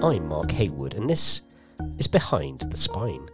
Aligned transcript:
I'm 0.00 0.28
Mark 0.28 0.52
Haywood, 0.52 0.94
and 0.94 1.10
this 1.10 1.40
is 1.98 2.06
Behind 2.06 2.60
the 2.60 2.76
Spine, 2.76 3.28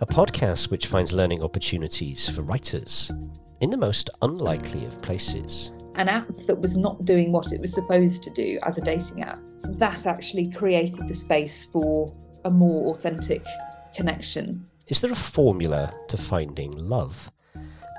a 0.00 0.06
podcast 0.06 0.68
which 0.68 0.88
finds 0.88 1.12
learning 1.12 1.40
opportunities 1.40 2.28
for 2.28 2.42
writers 2.42 3.12
in 3.60 3.70
the 3.70 3.76
most 3.76 4.10
unlikely 4.20 4.84
of 4.86 5.00
places. 5.02 5.70
An 5.94 6.08
app 6.08 6.26
that 6.48 6.60
was 6.60 6.76
not 6.76 7.04
doing 7.04 7.30
what 7.30 7.52
it 7.52 7.60
was 7.60 7.72
supposed 7.72 8.24
to 8.24 8.30
do 8.30 8.58
as 8.64 8.76
a 8.76 8.80
dating 8.80 9.22
app, 9.22 9.38
that 9.62 10.04
actually 10.04 10.50
created 10.50 11.06
the 11.06 11.14
space 11.14 11.64
for 11.66 12.12
a 12.44 12.50
more 12.50 12.90
authentic 12.90 13.46
connection. 13.94 14.66
Is 14.88 15.00
there 15.00 15.12
a 15.12 15.16
formula 15.16 15.94
to 16.08 16.16
finding 16.16 16.72
love? 16.72 17.30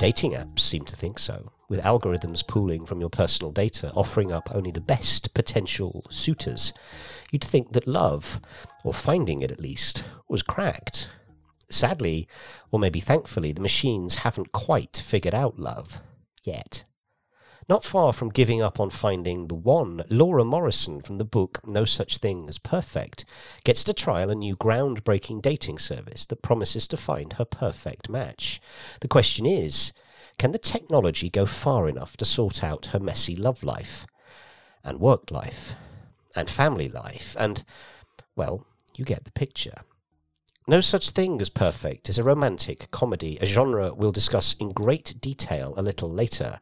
Dating 0.02 0.31
apps 0.31 0.61
seem 0.61 0.83
to 0.86 0.95
think 0.95 1.20
so, 1.20 1.52
with 1.70 1.79
algorithms 1.84 2.47
pooling 2.47 2.88
from 2.88 2.99
your 3.02 3.09
personal 3.11 3.52
data, 3.52 3.91
offering 3.93 4.31
up 4.31 4.49
only 4.52 4.71
the 4.71 4.81
best 4.81 5.31
potential 5.35 6.07
suitors. 6.09 6.73
You'd 7.31 7.43
think 7.43 7.73
that 7.73 7.88
love, 7.88 8.41
or 8.84 8.95
finding 8.95 9.43
it 9.43 9.52
at 9.52 9.59
least, 9.59 10.03
was 10.27 10.41
cracked. 10.41 11.07
Sadly, 11.70 12.27
or 12.71 12.79
maybe 12.79 12.99
thankfully, 12.99 13.52
the 13.52 13.62
machines 13.62 14.16
haven't 14.16 14.52
quite 14.52 14.98
figured 14.98 15.35
out 15.35 15.59
love 15.59 16.02
yet. 16.43 16.84
Not 17.71 17.85
far 17.85 18.11
from 18.11 18.31
giving 18.31 18.61
up 18.61 18.81
on 18.81 18.89
finding 18.89 19.48
the 19.48 19.55
one, 19.55 20.03
Laura 20.09 20.43
Morrison 20.43 21.02
from 21.02 21.20
the 21.20 21.23
book 21.23 21.66
No 21.66 21.85
Such 21.85 22.17
Thing 22.17 22.49
as 22.49 22.57
Perfect 22.57 23.23
gets 23.63 23.85
to 23.85 23.93
trial 23.93 24.29
a 24.29 24.35
new 24.35 24.57
groundbreaking 24.57 25.41
dating 25.41 25.79
service 25.79 26.26
that 26.26 26.41
promises 26.41 26.85
to 26.89 26.98
find 26.98 27.31
her 27.31 27.45
perfect 27.45 28.09
match. 28.09 28.59
The 28.99 29.07
question 29.07 29.45
is 29.45 29.93
can 30.38 30.52
the 30.52 30.57
technology 30.57 31.29
go 31.29 31.45
far 31.45 31.88
enough 31.88 32.17
to 32.17 32.26
sort 32.26 32.62
out 32.62 32.88
her 32.88 32.99
messy 32.99 33.38
love 33.38 33.63
life, 33.63 34.05
and 34.84 34.99
work 34.99 35.31
life, 35.31 35.77
and 36.35 36.49
family 36.49 36.90
life, 36.90 37.37
and, 37.40 37.63
well, 38.35 38.65
you 38.98 39.05
get 39.05 39.24
the 39.24 39.31
picture. 39.31 39.85
No 40.68 40.81
Such 40.81 41.12
Thing 41.12 41.40
as 41.40 41.48
Perfect 41.48 42.09
is 42.09 42.18
a 42.18 42.24
romantic 42.24 42.91
comedy, 42.91 43.37
a 43.40 43.46
genre 43.46 43.93
we'll 43.93 44.12
discuss 44.12 44.55
in 44.59 44.74
great 44.74 45.21
detail 45.21 45.74
a 45.77 45.81
little 45.81 46.09
later. 46.09 46.59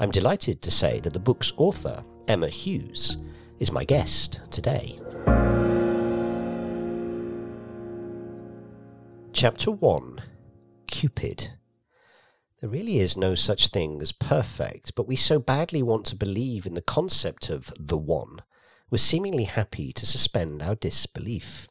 I'm 0.00 0.10
delighted 0.10 0.62
to 0.62 0.70
say 0.70 0.98
that 1.00 1.12
the 1.12 1.18
book's 1.18 1.52
author, 1.58 2.02
Emma 2.26 2.48
Hughes, 2.48 3.18
is 3.58 3.70
my 3.70 3.84
guest 3.84 4.40
today. 4.50 4.98
Chapter 9.34 9.70
1 9.70 10.22
Cupid. 10.86 11.50
There 12.62 12.70
really 12.70 12.98
is 12.98 13.14
no 13.14 13.34
such 13.34 13.68
thing 13.68 14.00
as 14.00 14.10
perfect, 14.10 14.94
but 14.94 15.06
we 15.06 15.16
so 15.16 15.38
badly 15.38 15.82
want 15.82 16.06
to 16.06 16.16
believe 16.16 16.64
in 16.64 16.72
the 16.72 16.80
concept 16.80 17.50
of 17.50 17.70
the 17.78 17.98
one, 17.98 18.40
we're 18.90 18.96
seemingly 18.96 19.44
happy 19.44 19.92
to 19.92 20.06
suspend 20.06 20.62
our 20.62 20.76
disbelief. 20.76 21.68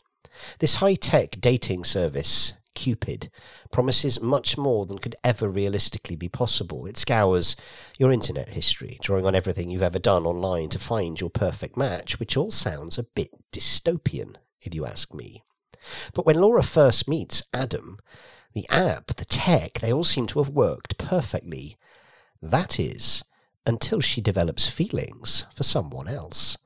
This 0.60 0.76
high 0.76 0.94
tech 0.94 1.42
dating 1.42 1.84
service, 1.84 2.54
Cupid 2.76 3.30
promises 3.72 4.22
much 4.22 4.58
more 4.58 4.86
than 4.86 5.00
could 5.00 5.16
ever 5.24 5.50
realistically 5.50 6.16
be 6.16 6.30
possible. 6.30 6.86
It 6.86 6.98
scours 6.98 7.56
your 7.98 8.12
internet 8.12 8.50
history, 8.50 8.98
drawing 9.02 9.26
on 9.26 9.36
everything 9.36 9.70
you've 9.70 9.82
ever 9.82 10.00
done 10.00 10.26
online 10.26 10.70
to 10.70 10.80
find 10.80 11.20
your 11.20 11.30
perfect 11.30 11.76
match, 11.76 12.20
which 12.20 12.38
all 12.38 12.52
sounds 12.52 12.98
a 12.98 13.04
bit 13.04 13.32
dystopian, 13.52 14.36
if 14.62 14.74
you 14.74 14.86
ask 14.86 15.14
me. 15.14 15.44
But 16.14 16.26
when 16.26 16.40
Laura 16.40 16.64
first 16.64 17.08
meets 17.08 17.44
Adam, 17.54 18.00
the 18.54 18.68
app, 18.70 19.08
the 19.16 19.26
tech, 19.26 19.80
they 19.80 19.92
all 19.92 20.04
seem 20.04 20.28
to 20.28 20.40
have 20.40 20.50
worked 20.50 20.98
perfectly. 20.98 21.78
That 22.42 22.80
is, 22.80 23.24
until 23.66 24.00
she 24.00 24.22
develops 24.22 24.68
feelings 24.68 25.46
for 25.56 25.64
someone 25.64 26.08
else. 26.08 26.58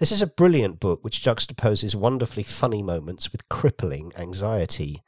This 0.00 0.12
is 0.12 0.22
a 0.22 0.26
brilliant 0.26 0.80
book 0.80 1.04
which 1.04 1.22
juxtaposes 1.22 1.94
wonderfully 1.94 2.42
funny 2.42 2.82
moments 2.82 3.32
with 3.32 3.50
crippling 3.50 4.12
anxiety. 4.16 5.02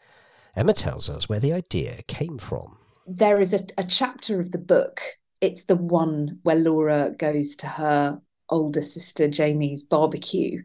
Emma 0.55 0.75
tells 0.75 1.09
us 1.09 1.31
where 1.31 1.41
the 1.41 1.55
idea 1.55 2.03
came 2.09 2.37
from. 2.37 2.77
There 3.07 3.41
is 3.41 3.55
a, 3.55 3.65
a 3.79 3.85
chapter 3.85 4.39
of 4.39 4.53
the 4.53 4.59
book. 4.59 5.01
It's 5.41 5.65
the 5.65 5.77
one 5.77 6.41
where 6.43 6.57
Laura 6.57 7.11
goes 7.11 7.57
to 7.57 7.69
her 7.69 8.21
older 8.51 8.83
sister 8.83 9.29
Jamie's 9.29 9.83
barbecue. 9.83 10.63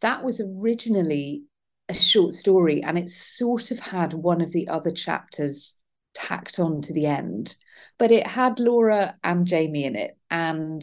That 0.00 0.24
was 0.24 0.40
originally 0.40 1.44
a 1.88 1.94
short 1.94 2.32
story, 2.32 2.82
and 2.82 2.98
it 2.98 3.08
sort 3.08 3.70
of 3.70 3.78
had 3.78 4.14
one 4.14 4.40
of 4.40 4.50
the 4.50 4.66
other 4.66 4.90
chapters 4.90 5.76
tacked 6.12 6.58
on 6.58 6.82
to 6.82 6.92
the 6.92 7.06
end. 7.06 7.54
But 8.00 8.10
it 8.10 8.26
had 8.26 8.58
Laura 8.58 9.16
and 9.22 9.46
Jamie 9.46 9.84
in 9.84 9.94
it, 9.94 10.18
and 10.28 10.82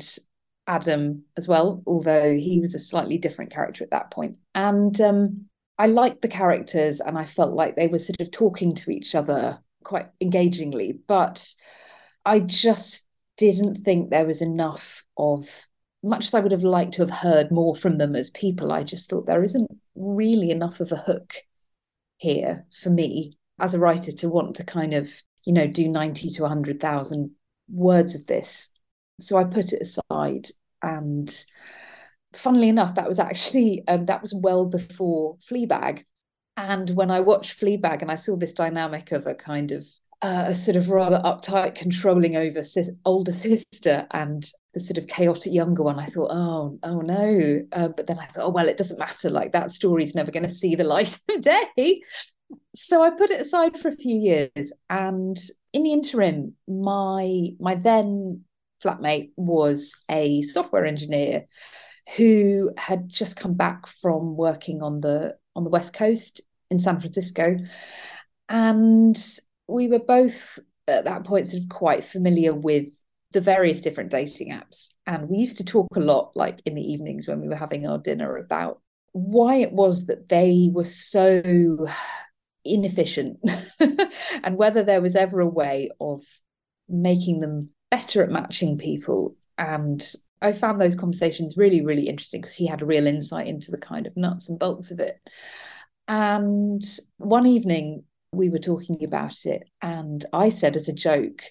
Adam 0.67 1.23
as 1.37 1.47
well, 1.47 1.81
although 1.87 2.33
he 2.33 2.59
was 2.59 2.75
a 2.75 2.79
slightly 2.79 3.17
different 3.17 3.51
character 3.51 3.83
at 3.83 3.91
that 3.91 4.11
point. 4.11 4.37
And 4.53 4.99
um, 5.01 5.47
I 5.77 5.87
liked 5.87 6.21
the 6.21 6.27
characters 6.27 6.99
and 6.99 7.17
I 7.17 7.25
felt 7.25 7.53
like 7.53 7.75
they 7.75 7.87
were 7.87 7.99
sort 7.99 8.19
of 8.19 8.31
talking 8.31 8.75
to 8.75 8.91
each 8.91 9.15
other 9.15 9.59
quite 9.83 10.07
engagingly, 10.19 10.99
but 11.07 11.53
I 12.25 12.41
just 12.41 13.05
didn't 13.37 13.75
think 13.75 14.09
there 14.09 14.25
was 14.25 14.41
enough 14.41 15.03
of 15.17 15.67
much 16.03 16.25
as 16.25 16.33
I 16.33 16.39
would 16.39 16.51
have 16.51 16.63
liked 16.63 16.93
to 16.95 17.01
have 17.01 17.09
heard 17.09 17.51
more 17.51 17.75
from 17.75 17.97
them 17.97 18.15
as 18.15 18.29
people, 18.29 18.71
I 18.71 18.83
just 18.83 19.09
thought 19.09 19.25
there 19.25 19.43
isn't 19.43 19.71
really 19.95 20.51
enough 20.51 20.79
of 20.79 20.91
a 20.91 20.97
hook 20.97 21.35
here 22.17 22.65
for 22.71 22.89
me 22.89 23.37
as 23.59 23.73
a 23.73 23.79
writer 23.79 24.11
to 24.11 24.29
want 24.29 24.55
to 24.55 24.63
kind 24.63 24.93
of, 24.93 25.21
you 25.43 25.53
know, 25.53 25.67
do 25.67 25.87
90 25.87 26.29
to 26.29 26.41
100,000 26.43 27.31
words 27.69 28.15
of 28.15 28.27
this. 28.27 28.69
So 29.19 29.37
I 29.37 29.43
put 29.43 29.73
it 29.73 29.81
aside 29.81 30.47
and 30.81 31.45
funnily 32.33 32.69
enough, 32.69 32.95
that 32.95 33.07
was 33.07 33.19
actually 33.19 33.83
um, 33.87 34.05
that 34.05 34.21
was 34.21 34.33
well 34.33 34.65
before 34.65 35.37
Fleabag. 35.37 36.03
And 36.55 36.89
when 36.91 37.11
I 37.11 37.19
watched 37.19 37.59
Fleabag 37.59 38.01
and 38.01 38.11
I 38.11 38.15
saw 38.15 38.35
this 38.35 38.51
dynamic 38.53 39.11
of 39.11 39.27
a 39.27 39.35
kind 39.35 39.71
of 39.71 39.85
uh, 40.23 40.45
a 40.47 40.55
sort 40.55 40.75
of 40.75 40.89
rather 40.89 41.21
uptight, 41.23 41.75
controlling 41.75 42.35
over 42.35 42.63
older 43.05 43.31
sister 43.31 44.07
and 44.11 44.51
the 44.73 44.79
sort 44.79 44.97
of 44.97 45.05
chaotic 45.05 45.53
younger 45.53 45.83
one, 45.83 45.99
I 45.99 46.07
thought, 46.07 46.31
oh, 46.31 46.79
oh 46.81 47.01
no. 47.01 47.61
Uh, 47.71 47.89
but 47.89 48.07
then 48.07 48.17
I 48.17 48.25
thought, 48.25 48.45
oh 48.45 48.49
well, 48.49 48.67
it 48.67 48.77
doesn't 48.77 48.99
matter. 48.99 49.29
Like 49.29 49.51
that 49.51 49.71
story's 49.71 50.15
never 50.15 50.31
going 50.31 50.43
to 50.43 50.49
see 50.49 50.75
the 50.75 50.83
light 50.83 51.19
of 51.29 51.41
day. 51.41 52.01
So 52.75 53.03
I 53.03 53.11
put 53.11 53.29
it 53.29 53.41
aside 53.41 53.77
for 53.77 53.89
a 53.89 53.95
few 53.95 54.17
years, 54.17 54.73
and 54.89 55.37
in 55.73 55.83
the 55.83 55.93
interim, 55.93 56.55
my 56.67 57.49
my 57.59 57.75
then 57.75 58.45
flatmate 58.83 59.31
was 59.35 59.95
a 60.09 60.41
software 60.41 60.85
engineer 60.85 61.45
who 62.15 62.71
had 62.77 63.09
just 63.09 63.35
come 63.35 63.53
back 63.53 63.85
from 63.87 64.37
working 64.37 64.81
on 64.81 65.01
the 65.01 65.35
on 65.55 65.63
the 65.63 65.69
west 65.69 65.93
coast 65.93 66.41
in 66.69 66.79
San 66.79 66.99
Francisco. 66.99 67.57
And 68.49 69.17
we 69.67 69.87
were 69.87 69.99
both 69.99 70.59
at 70.87 71.05
that 71.05 71.25
point 71.25 71.47
sort 71.47 71.63
of 71.63 71.69
quite 71.69 72.03
familiar 72.03 72.53
with 72.53 72.89
the 73.31 73.41
various 73.41 73.81
different 73.81 74.11
dating 74.11 74.51
apps. 74.51 74.87
And 75.05 75.29
we 75.29 75.37
used 75.37 75.57
to 75.57 75.65
talk 75.65 75.87
a 75.95 75.99
lot 75.99 76.31
like 76.35 76.61
in 76.65 76.75
the 76.75 76.81
evenings 76.81 77.27
when 77.27 77.41
we 77.41 77.47
were 77.47 77.55
having 77.55 77.85
our 77.85 77.97
dinner 77.97 78.37
about 78.37 78.81
why 79.11 79.55
it 79.55 79.73
was 79.73 80.05
that 80.05 80.29
they 80.29 80.69
were 80.71 80.83
so 80.83 81.87
inefficient 82.63 83.39
and 84.43 84.57
whether 84.57 84.83
there 84.83 85.01
was 85.01 85.15
ever 85.15 85.39
a 85.39 85.47
way 85.47 85.89
of 85.99 86.23
making 86.87 87.41
them 87.41 87.69
better 87.89 88.23
at 88.23 88.29
matching 88.29 88.77
people. 88.77 89.35
And 89.57 90.05
I 90.41 90.51
found 90.51 90.79
those 90.79 90.95
conversations 90.95 91.57
really, 91.57 91.81
really 91.81 92.07
interesting 92.07 92.41
because 92.41 92.55
he 92.55 92.67
had 92.67 92.81
a 92.81 92.85
real 92.85 93.07
insight 93.07 93.47
into 93.47 93.71
the 93.71 93.77
kind 93.77 94.07
of 94.07 94.15
nuts 94.15 94.49
and 94.49 94.59
bolts 94.59 94.91
of 94.91 94.99
it. 94.99 95.19
And 96.07 96.81
one 97.17 97.45
evening 97.45 98.03
we 98.31 98.49
were 98.49 98.59
talking 98.59 99.03
about 99.03 99.45
it, 99.45 99.69
and 99.81 100.25
I 100.31 100.49
said 100.49 100.75
as 100.75 100.87
a 100.87 100.93
joke, 100.93 101.43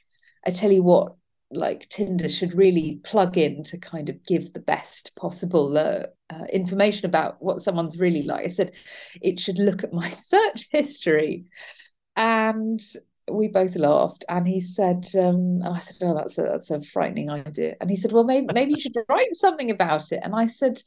I 0.47 0.51
tell 0.51 0.71
you 0.71 0.83
what, 0.83 1.15
like 1.51 1.89
Tinder 1.89 2.29
should 2.29 2.55
really 2.55 3.01
plug 3.05 3.37
in 3.37 3.63
to 3.65 3.79
kind 3.79 4.09
of 4.09 4.25
give 4.25 4.53
the 4.53 4.61
best 4.61 5.15
possible 5.17 5.77
uh, 5.77 6.07
uh, 6.31 6.45
information 6.53 7.07
about 7.07 7.43
what 7.43 7.61
someone's 7.61 7.99
really 7.99 8.23
like. 8.23 8.45
I 8.45 8.49
said 8.49 8.73
it 9.21 9.39
should 9.39 9.59
look 9.59 9.85
at 9.85 9.93
my 9.93 10.09
search 10.11 10.69
history. 10.71 11.47
And 12.17 12.81
we 13.31 13.49
both 13.49 13.77
laughed 13.77 14.25
and 14.29 14.47
he 14.47 14.61
said 14.61 15.05
um, 15.17 15.61
and 15.63 15.69
i 15.69 15.79
said 15.79 15.97
oh 16.03 16.15
that's 16.15 16.39
a 16.39 16.43
that's 16.43 16.71
a 16.71 16.81
frightening 16.81 17.31
idea. 17.31 17.75
And 17.81 17.91
he 17.91 17.97
said 17.97 18.13
well 18.13 18.25
maybe 18.25 18.47
maybe 18.53 18.73
you 18.73 18.81
should 18.81 18.97
write 19.09 19.35
something 19.35 19.71
about 19.71 20.13
it. 20.13 20.21
And 20.23 20.35
i 20.35 20.47
said 20.47 20.83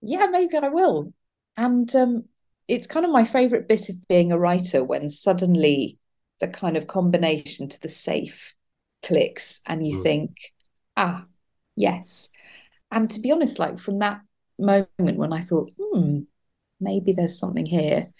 yeah 0.00 0.26
maybe 0.26 0.56
i 0.56 0.68
will. 0.68 1.12
And 1.56 1.94
um, 1.94 2.24
it's 2.68 2.86
kind 2.86 3.04
of 3.04 3.12
my 3.12 3.24
favorite 3.24 3.68
bit 3.68 3.88
of 3.88 4.08
being 4.08 4.32
a 4.32 4.38
writer 4.38 4.82
when 4.82 5.10
suddenly 5.10 5.98
the 6.40 6.48
kind 6.48 6.76
of 6.76 6.86
combination 6.86 7.68
to 7.68 7.80
the 7.80 7.88
safe 7.88 8.54
clicks 9.02 9.60
and 9.66 9.86
you 9.86 9.96
mm. 9.96 10.02
think 10.02 10.30
ah 10.96 11.24
yes. 11.76 12.30
And 12.90 13.10
to 13.10 13.20
be 13.20 13.32
honest 13.32 13.58
like 13.58 13.78
from 13.78 13.98
that 14.00 14.20
moment 14.58 15.16
when 15.18 15.32
i 15.32 15.40
thought 15.40 15.72
hmm 15.80 16.20
maybe 16.78 17.12
there's 17.12 17.38
something 17.38 17.64
here 17.64 18.12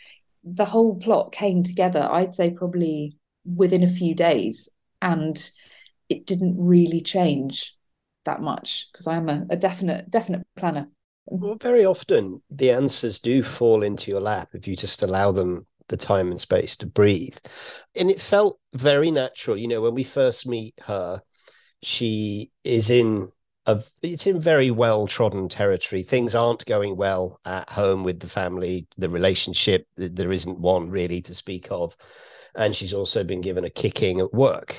the 0.45 0.65
whole 0.65 0.97
plot 0.97 1.33
came 1.33 1.63
together. 1.63 2.09
I'd 2.11 2.35
say 2.35 2.51
probably 2.51 3.17
within 3.45 3.83
a 3.83 3.89
few 3.89 4.15
days 4.15 4.69
and 5.01 5.51
it 6.09 6.27
didn't 6.27 6.57
really 6.59 7.01
change 7.01 7.77
that 8.25 8.41
much 8.41 8.89
because 8.93 9.07
I'm 9.07 9.29
a, 9.29 9.47
a 9.51 9.57
definite 9.57 10.11
definite 10.11 10.47
planner. 10.57 10.89
Well, 11.27 11.57
very 11.61 11.85
often 11.85 12.43
the 12.51 12.71
answers 12.71 13.21
do 13.21 13.43
fall 13.43 13.83
into 13.83 14.11
your 14.11 14.21
lap 14.21 14.51
if 14.55 14.67
you 14.67 14.77
just 14.77 15.03
allow 15.03 15.33
them 15.33 15.67
the 15.89 15.97
time 15.97 16.31
and 16.31 16.41
space 16.41 16.77
to 16.79 16.87
breathe. 16.87 17.37
And 17.95 18.11
it 18.11 18.21
felt 18.21 18.59
very 18.75 19.11
natural. 19.11 19.57
You 19.57 19.69
know, 19.69 19.81
when 19.81 19.95
we 19.95 20.05
first 20.05 20.47
meet 20.47 20.75
her, 20.87 21.23
she 21.83 22.51
is 22.65 22.91
in 22.91 23.31
it's 24.03 24.27
in 24.27 24.41
very 24.41 24.71
well 24.71 25.07
trodden 25.07 25.49
territory. 25.49 26.03
Things 26.03 26.35
aren't 26.35 26.65
going 26.67 26.97
well 26.97 27.41
at 27.45 27.71
home 27.71 28.03
with 28.03 28.21
the 28.21 28.29
family, 28.29 28.87
the 28.99 29.09
relationship, 29.09 29.87
there 29.97 30.33
isn't 30.33 30.59
one 30.59 30.91
really 30.91 31.23
to 31.23 31.35
speak 31.35 31.69
of. 31.71 31.97
And 32.55 32.75
she's 32.75 32.95
also 32.95 33.25
been 33.25 33.41
given 33.41 33.65
a 33.65 33.71
kicking 33.71 34.21
at 34.21 34.35
work. 34.35 34.77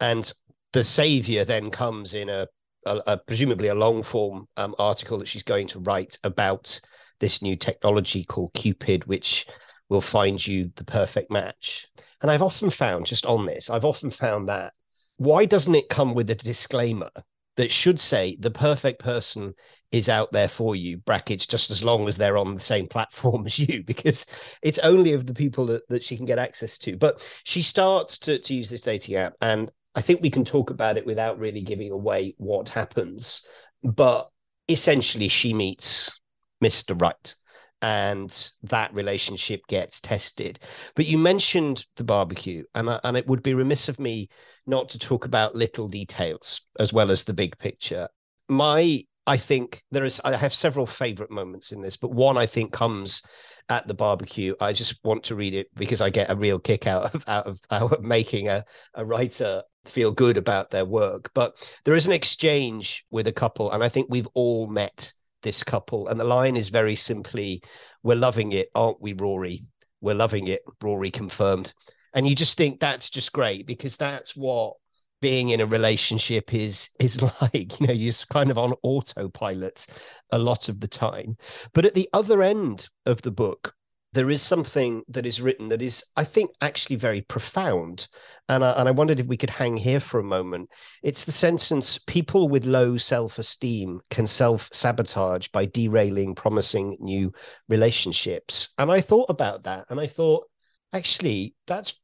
And 0.00 0.30
the 0.72 0.84
savior 0.84 1.44
then 1.44 1.70
comes 1.70 2.14
in 2.14 2.28
a, 2.28 2.46
a, 2.86 3.02
a 3.06 3.16
presumably 3.16 3.68
a 3.68 3.74
long 3.74 4.02
form 4.02 4.46
um, 4.56 4.74
article 4.78 5.18
that 5.18 5.28
she's 5.28 5.42
going 5.42 5.66
to 5.68 5.80
write 5.80 6.18
about 6.22 6.80
this 7.18 7.40
new 7.40 7.56
technology 7.56 8.24
called 8.24 8.52
Cupid, 8.54 9.04
which 9.06 9.46
will 9.88 10.00
find 10.00 10.44
you 10.44 10.70
the 10.76 10.84
perfect 10.84 11.30
match. 11.30 11.88
And 12.20 12.30
I've 12.30 12.42
often 12.42 12.70
found, 12.70 13.06
just 13.06 13.26
on 13.26 13.46
this, 13.46 13.68
I've 13.70 13.84
often 13.84 14.10
found 14.10 14.48
that 14.48 14.74
why 15.16 15.44
doesn't 15.44 15.74
it 15.74 15.88
come 15.88 16.14
with 16.14 16.30
a 16.30 16.34
disclaimer 16.34 17.10
that 17.56 17.70
should 17.70 18.00
say 18.00 18.36
the 18.40 18.50
perfect 18.50 19.00
person 19.00 19.54
is 19.90 20.08
out 20.08 20.32
there 20.32 20.48
for 20.48 20.74
you 20.74 20.96
brackets 20.96 21.46
just 21.46 21.70
as 21.70 21.84
long 21.84 22.08
as 22.08 22.16
they're 22.16 22.38
on 22.38 22.54
the 22.54 22.60
same 22.60 22.86
platform 22.86 23.44
as 23.46 23.58
you 23.58 23.82
because 23.84 24.24
it's 24.62 24.78
only 24.78 25.12
of 25.12 25.26
the 25.26 25.34
people 25.34 25.66
that, 25.66 25.86
that 25.88 26.02
she 26.02 26.16
can 26.16 26.26
get 26.26 26.38
access 26.38 26.78
to. 26.78 26.96
But 26.96 27.26
she 27.44 27.62
starts 27.62 28.18
to, 28.20 28.38
to 28.38 28.54
use 28.54 28.70
this 28.70 28.82
dating 28.82 29.16
app 29.16 29.34
and 29.40 29.70
i 29.94 30.00
think 30.00 30.22
we 30.22 30.30
can 30.30 30.44
talk 30.44 30.70
about 30.70 30.96
it 30.96 31.04
without 31.04 31.38
really 31.38 31.60
giving 31.60 31.92
away 31.92 32.34
what 32.38 32.68
happens. 32.68 33.44
But 33.82 34.30
essentially 34.68 35.28
she 35.28 35.52
meets 35.52 36.18
mr 36.62 36.98
right 37.00 37.34
and 37.82 38.50
that 38.62 38.94
relationship 38.94 39.66
gets 39.66 40.00
tested. 40.00 40.60
But 40.94 41.06
you 41.06 41.18
mentioned 41.18 41.84
the 41.96 42.04
barbecue, 42.04 42.64
and 42.74 42.88
I, 42.88 43.00
and 43.04 43.16
it 43.16 43.26
would 43.26 43.42
be 43.42 43.54
remiss 43.54 43.88
of 43.88 43.98
me 43.98 44.28
not 44.66 44.88
to 44.90 44.98
talk 44.98 45.24
about 45.24 45.56
little 45.56 45.88
details 45.88 46.62
as 46.78 46.92
well 46.92 47.10
as 47.10 47.24
the 47.24 47.34
big 47.34 47.58
picture. 47.58 48.08
My 48.48 49.04
I 49.26 49.36
think 49.36 49.82
there 49.90 50.04
is 50.04 50.20
I 50.24 50.36
have 50.36 50.54
several 50.54 50.86
favorite 50.86 51.30
moments 51.30 51.72
in 51.72 51.82
this, 51.82 51.96
but 51.96 52.12
one 52.12 52.38
I 52.38 52.46
think 52.46 52.72
comes 52.72 53.22
at 53.68 53.86
the 53.86 53.94
barbecue. 53.94 54.54
I 54.60 54.72
just 54.72 54.98
want 55.04 55.24
to 55.24 55.34
read 55.34 55.54
it 55.54 55.68
because 55.74 56.00
I 56.00 56.10
get 56.10 56.30
a 56.30 56.36
real 56.36 56.58
kick 56.58 56.86
out 56.86 57.14
of 57.14 57.24
out 57.28 57.46
of, 57.46 57.60
out 57.70 57.92
of 57.92 58.02
making 58.02 58.48
a, 58.48 58.64
a 58.94 59.04
writer 59.04 59.62
feel 59.84 60.12
good 60.12 60.36
about 60.36 60.70
their 60.70 60.84
work. 60.84 61.30
But 61.34 61.56
there 61.84 61.94
is 61.94 62.06
an 62.06 62.12
exchange 62.12 63.04
with 63.10 63.26
a 63.26 63.32
couple, 63.32 63.72
and 63.72 63.82
I 63.82 63.88
think 63.88 64.06
we've 64.08 64.28
all 64.34 64.66
met 64.68 65.12
this 65.42 65.62
couple. 65.62 66.08
And 66.08 66.18
the 66.18 66.24
line 66.24 66.56
is 66.56 66.68
very 66.68 66.96
simply, 66.96 67.62
We're 68.02 68.16
loving 68.16 68.52
it, 68.52 68.70
aren't 68.74 69.00
we, 69.00 69.12
Rory? 69.12 69.64
We're 70.00 70.14
loving 70.14 70.48
it. 70.48 70.62
Rory 70.82 71.10
confirmed. 71.10 71.72
And 72.14 72.28
you 72.28 72.34
just 72.34 72.56
think 72.56 72.80
that's 72.80 73.08
just 73.10 73.32
great 73.32 73.66
because 73.66 73.96
that's 73.96 74.36
what 74.36 74.74
being 75.22 75.50
in 75.50 75.60
a 75.60 75.66
relationship 75.66 76.52
is 76.52 76.90
is 76.98 77.22
like 77.40 77.80
you 77.80 77.86
know 77.86 77.92
you're 77.92 78.12
kind 78.30 78.50
of 78.50 78.58
on 78.58 78.74
autopilot 78.82 79.86
a 80.32 80.38
lot 80.38 80.68
of 80.68 80.80
the 80.80 80.88
time 80.88 81.36
but 81.72 81.86
at 81.86 81.94
the 81.94 82.08
other 82.12 82.42
end 82.42 82.88
of 83.06 83.22
the 83.22 83.30
book 83.30 83.72
there 84.12 84.30
is 84.30 84.42
something 84.42 85.02
that 85.08 85.24
is 85.24 85.40
written 85.40 85.68
that 85.70 85.80
is, 85.80 86.04
I 86.16 86.24
think, 86.24 86.50
actually 86.60 86.96
very 86.96 87.22
profound. 87.22 88.08
And 88.48 88.62
I, 88.64 88.72
and 88.72 88.88
I 88.88 88.92
wondered 88.92 89.20
if 89.20 89.26
we 89.26 89.38
could 89.38 89.50
hang 89.50 89.76
here 89.76 90.00
for 90.00 90.20
a 90.20 90.24
moment. 90.24 90.68
It's 91.02 91.24
the 91.24 91.32
sentence 91.32 91.98
people 92.06 92.48
with 92.48 92.64
low 92.64 92.98
self 92.98 93.38
esteem 93.38 94.00
can 94.10 94.26
self 94.26 94.68
sabotage 94.72 95.48
by 95.48 95.66
derailing 95.66 96.34
promising 96.34 96.96
new 97.00 97.32
relationships. 97.68 98.68
And 98.76 98.90
I 98.90 99.00
thought 99.00 99.30
about 99.30 99.64
that 99.64 99.86
and 99.88 99.98
I 99.98 100.06
thought, 100.06 100.44
actually, 100.92 101.54
that's 101.66 101.94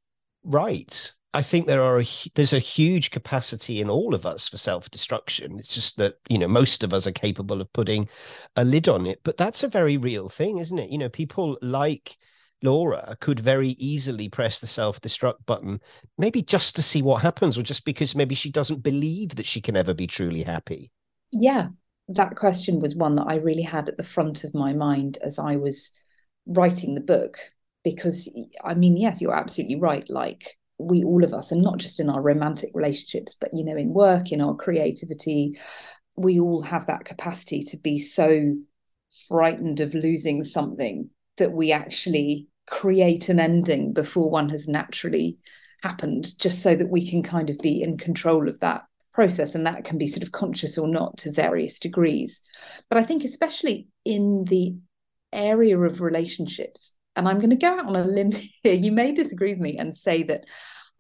right. 0.44 1.12
I 1.34 1.42
think 1.42 1.66
there 1.66 1.82
are 1.82 2.00
a, 2.00 2.06
there's 2.34 2.54
a 2.54 2.58
huge 2.58 3.10
capacity 3.10 3.80
in 3.80 3.90
all 3.90 4.14
of 4.14 4.24
us 4.24 4.48
for 4.48 4.56
self-destruction. 4.56 5.58
It's 5.58 5.74
just 5.74 5.98
that 5.98 6.14
you 6.28 6.38
know 6.38 6.48
most 6.48 6.82
of 6.82 6.94
us 6.94 7.06
are 7.06 7.12
capable 7.12 7.60
of 7.60 7.72
putting 7.72 8.08
a 8.56 8.64
lid 8.64 8.88
on 8.88 9.06
it, 9.06 9.20
but 9.24 9.36
that's 9.36 9.62
a 9.62 9.68
very 9.68 9.96
real 9.96 10.28
thing, 10.28 10.58
isn't 10.58 10.78
it? 10.78 10.90
You 10.90 10.98
know, 10.98 11.08
people 11.08 11.58
like 11.60 12.16
Laura 12.62 13.16
could 13.20 13.40
very 13.40 13.70
easily 13.70 14.28
press 14.28 14.58
the 14.58 14.66
self-destruct 14.66 15.46
button, 15.46 15.80
maybe 16.16 16.42
just 16.42 16.74
to 16.76 16.82
see 16.82 17.02
what 17.02 17.22
happens, 17.22 17.56
or 17.56 17.62
just 17.62 17.84
because 17.84 18.16
maybe 18.16 18.34
she 18.34 18.50
doesn't 18.50 18.82
believe 18.82 19.36
that 19.36 19.46
she 19.46 19.60
can 19.60 19.76
ever 19.76 19.94
be 19.94 20.06
truly 20.06 20.42
happy. 20.42 20.90
Yeah, 21.30 21.68
that 22.08 22.36
question 22.36 22.80
was 22.80 22.96
one 22.96 23.16
that 23.16 23.26
I 23.28 23.36
really 23.36 23.62
had 23.62 23.88
at 23.88 23.96
the 23.96 24.02
front 24.02 24.44
of 24.44 24.54
my 24.54 24.72
mind 24.72 25.18
as 25.22 25.38
I 25.38 25.56
was 25.56 25.92
writing 26.46 26.94
the 26.94 27.00
book, 27.00 27.38
because 27.84 28.28
I 28.64 28.74
mean, 28.74 28.96
yes, 28.96 29.20
you're 29.20 29.36
absolutely 29.36 29.76
right. 29.76 30.08
Like 30.08 30.57
we 30.78 31.02
all 31.02 31.24
of 31.24 31.34
us 31.34 31.50
and 31.50 31.62
not 31.62 31.78
just 31.78 32.00
in 32.00 32.08
our 32.08 32.22
romantic 32.22 32.70
relationships 32.74 33.34
but 33.34 33.50
you 33.52 33.64
know 33.64 33.76
in 33.76 33.92
work 33.92 34.30
in 34.30 34.40
our 34.40 34.54
creativity 34.54 35.58
we 36.16 36.38
all 36.40 36.62
have 36.62 36.86
that 36.86 37.04
capacity 37.04 37.62
to 37.62 37.76
be 37.76 37.98
so 37.98 38.54
frightened 39.28 39.80
of 39.80 39.94
losing 39.94 40.42
something 40.42 41.10
that 41.36 41.52
we 41.52 41.72
actually 41.72 42.48
create 42.68 43.28
an 43.28 43.40
ending 43.40 43.92
before 43.92 44.30
one 44.30 44.48
has 44.48 44.68
naturally 44.68 45.38
happened 45.82 46.36
just 46.38 46.62
so 46.62 46.74
that 46.74 46.90
we 46.90 47.08
can 47.08 47.22
kind 47.22 47.48
of 47.48 47.58
be 47.58 47.82
in 47.82 47.96
control 47.96 48.48
of 48.48 48.60
that 48.60 48.82
process 49.12 49.54
and 49.54 49.66
that 49.66 49.84
can 49.84 49.96
be 49.96 50.06
sort 50.06 50.22
of 50.22 50.32
conscious 50.32 50.76
or 50.76 50.86
not 50.86 51.16
to 51.16 51.32
various 51.32 51.78
degrees. 51.78 52.40
But 52.88 52.98
i 52.98 53.02
think 53.02 53.24
especially 53.24 53.88
in 54.04 54.44
the 54.44 54.76
area 55.32 55.78
of 55.78 56.00
relationships 56.00 56.92
and 57.18 57.28
I'm 57.28 57.38
going 57.38 57.50
to 57.50 57.56
go 57.56 57.66
out 57.66 57.86
on 57.86 57.96
a 57.96 58.04
limb 58.04 58.30
here. 58.62 58.74
You 58.74 58.92
may 58.92 59.12
disagree 59.12 59.52
with 59.52 59.60
me 59.60 59.76
and 59.76 59.94
say 59.94 60.22
that 60.22 60.44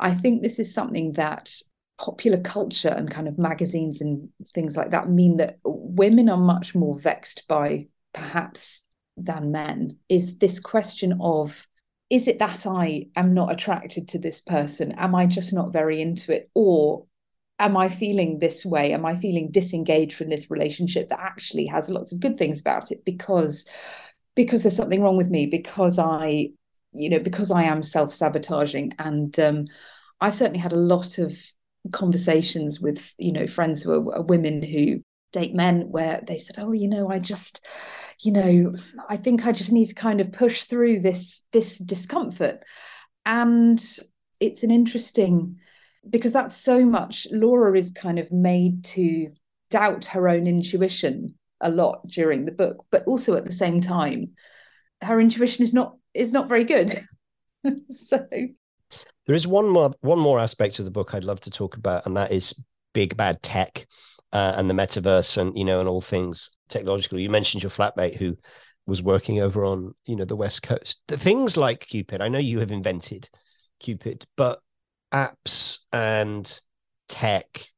I 0.00 0.12
think 0.12 0.42
this 0.42 0.58
is 0.58 0.74
something 0.74 1.12
that 1.12 1.54
popular 1.96 2.38
culture 2.38 2.88
and 2.88 3.10
kind 3.10 3.28
of 3.28 3.38
magazines 3.38 4.00
and 4.00 4.28
things 4.52 4.76
like 4.76 4.90
that 4.90 5.08
mean 5.08 5.36
that 5.36 5.58
women 5.64 6.28
are 6.28 6.36
much 6.36 6.74
more 6.74 6.98
vexed 6.98 7.46
by 7.48 7.86
perhaps 8.12 8.84
than 9.16 9.52
men 9.52 9.96
is 10.08 10.38
this 10.38 10.60
question 10.60 11.18
of 11.20 11.66
is 12.10 12.26
it 12.26 12.38
that 12.38 12.66
I 12.66 13.08
am 13.16 13.34
not 13.34 13.52
attracted 13.52 14.08
to 14.08 14.18
this 14.18 14.40
person? 14.40 14.92
Am 14.92 15.14
I 15.14 15.26
just 15.26 15.52
not 15.52 15.72
very 15.72 16.00
into 16.00 16.34
it? 16.34 16.50
Or 16.54 17.04
am 17.58 17.76
I 17.76 17.88
feeling 17.90 18.38
this 18.38 18.64
way? 18.64 18.92
Am 18.92 19.04
I 19.04 19.14
feeling 19.14 19.50
disengaged 19.50 20.16
from 20.16 20.30
this 20.30 20.50
relationship 20.50 21.10
that 21.10 21.20
actually 21.20 21.66
has 21.66 21.90
lots 21.90 22.12
of 22.12 22.20
good 22.20 22.38
things 22.38 22.60
about 22.60 22.90
it 22.90 23.04
because 23.04 23.66
because 24.38 24.62
there's 24.62 24.76
something 24.76 25.02
wrong 25.02 25.16
with 25.16 25.32
me 25.32 25.46
because 25.46 25.98
I, 25.98 26.50
you 26.92 27.10
know, 27.10 27.18
because 27.18 27.50
I 27.50 27.64
am 27.64 27.82
self 27.82 28.12
sabotaging. 28.12 28.94
And 28.96 29.36
um, 29.40 29.64
I've 30.20 30.36
certainly 30.36 30.60
had 30.60 30.72
a 30.72 30.76
lot 30.76 31.18
of 31.18 31.36
conversations 31.90 32.78
with, 32.78 33.12
you 33.18 33.32
know, 33.32 33.48
friends 33.48 33.82
who 33.82 33.90
are, 33.90 34.18
are 34.18 34.22
women 34.22 34.62
who 34.62 35.02
date 35.32 35.56
men 35.56 35.90
where 35.90 36.22
they 36.24 36.38
said, 36.38 36.54
"Oh, 36.56 36.70
you 36.70 36.86
know, 36.86 37.10
I 37.10 37.18
just, 37.18 37.66
you 38.22 38.30
know, 38.30 38.74
I 39.08 39.16
think 39.16 39.44
I 39.44 39.50
just 39.50 39.72
need 39.72 39.86
to 39.86 39.94
kind 39.94 40.20
of 40.20 40.30
push 40.30 40.62
through 40.62 41.00
this 41.00 41.44
this 41.50 41.76
discomfort." 41.76 42.62
And 43.26 43.84
it's 44.38 44.62
an 44.62 44.70
interesting 44.70 45.56
because 46.08 46.32
that's 46.32 46.56
so 46.56 46.84
much 46.84 47.26
Laura 47.32 47.76
is 47.76 47.90
kind 47.90 48.20
of 48.20 48.30
made 48.30 48.84
to 48.84 49.32
doubt 49.68 50.06
her 50.06 50.28
own 50.28 50.46
intuition 50.46 51.34
a 51.60 51.70
lot 51.70 52.06
during 52.06 52.44
the 52.44 52.52
book, 52.52 52.84
but 52.90 53.04
also 53.06 53.34
at 53.36 53.44
the 53.44 53.52
same 53.52 53.80
time, 53.80 54.32
her 55.02 55.20
intuition 55.20 55.62
is 55.62 55.72
not 55.72 55.96
is 56.14 56.32
not 56.32 56.48
very 56.48 56.64
good. 56.64 57.06
so 57.90 58.26
there 58.30 59.36
is 59.36 59.46
one 59.46 59.68
more 59.68 59.92
one 60.00 60.18
more 60.18 60.38
aspect 60.38 60.78
of 60.78 60.84
the 60.84 60.90
book 60.90 61.14
I'd 61.14 61.24
love 61.24 61.40
to 61.40 61.50
talk 61.50 61.76
about, 61.76 62.06
and 62.06 62.16
that 62.16 62.32
is 62.32 62.54
big 62.94 63.16
bad 63.16 63.42
tech 63.42 63.86
uh, 64.32 64.54
and 64.56 64.68
the 64.68 64.74
metaverse, 64.74 65.36
and 65.38 65.56
you 65.56 65.64
know, 65.64 65.80
and 65.80 65.88
all 65.88 66.00
things 66.00 66.50
technological. 66.68 67.18
You 67.18 67.30
mentioned 67.30 67.62
your 67.62 67.70
flatmate 67.70 68.16
who 68.16 68.36
was 68.86 69.02
working 69.02 69.40
over 69.40 69.64
on 69.64 69.94
you 70.06 70.16
know 70.16 70.24
the 70.24 70.36
west 70.36 70.62
coast. 70.62 71.00
The 71.08 71.18
things 71.18 71.56
like 71.56 71.86
Cupid, 71.86 72.20
I 72.20 72.28
know 72.28 72.38
you 72.38 72.60
have 72.60 72.72
invented 72.72 73.28
Cupid, 73.80 74.26
but 74.36 74.60
apps 75.12 75.78
and 75.92 76.60
tech 77.08 77.68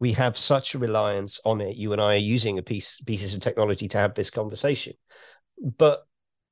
we 0.00 0.12
have 0.12 0.36
such 0.36 0.74
a 0.74 0.78
reliance 0.78 1.38
on 1.44 1.60
it. 1.60 1.76
You 1.76 1.92
and 1.92 2.00
I 2.00 2.14
are 2.14 2.18
using 2.18 2.58
a 2.58 2.62
piece 2.62 3.00
pieces 3.02 3.34
of 3.34 3.40
technology 3.40 3.86
to 3.88 3.98
have 3.98 4.14
this 4.14 4.30
conversation, 4.30 4.94
but 5.78 6.04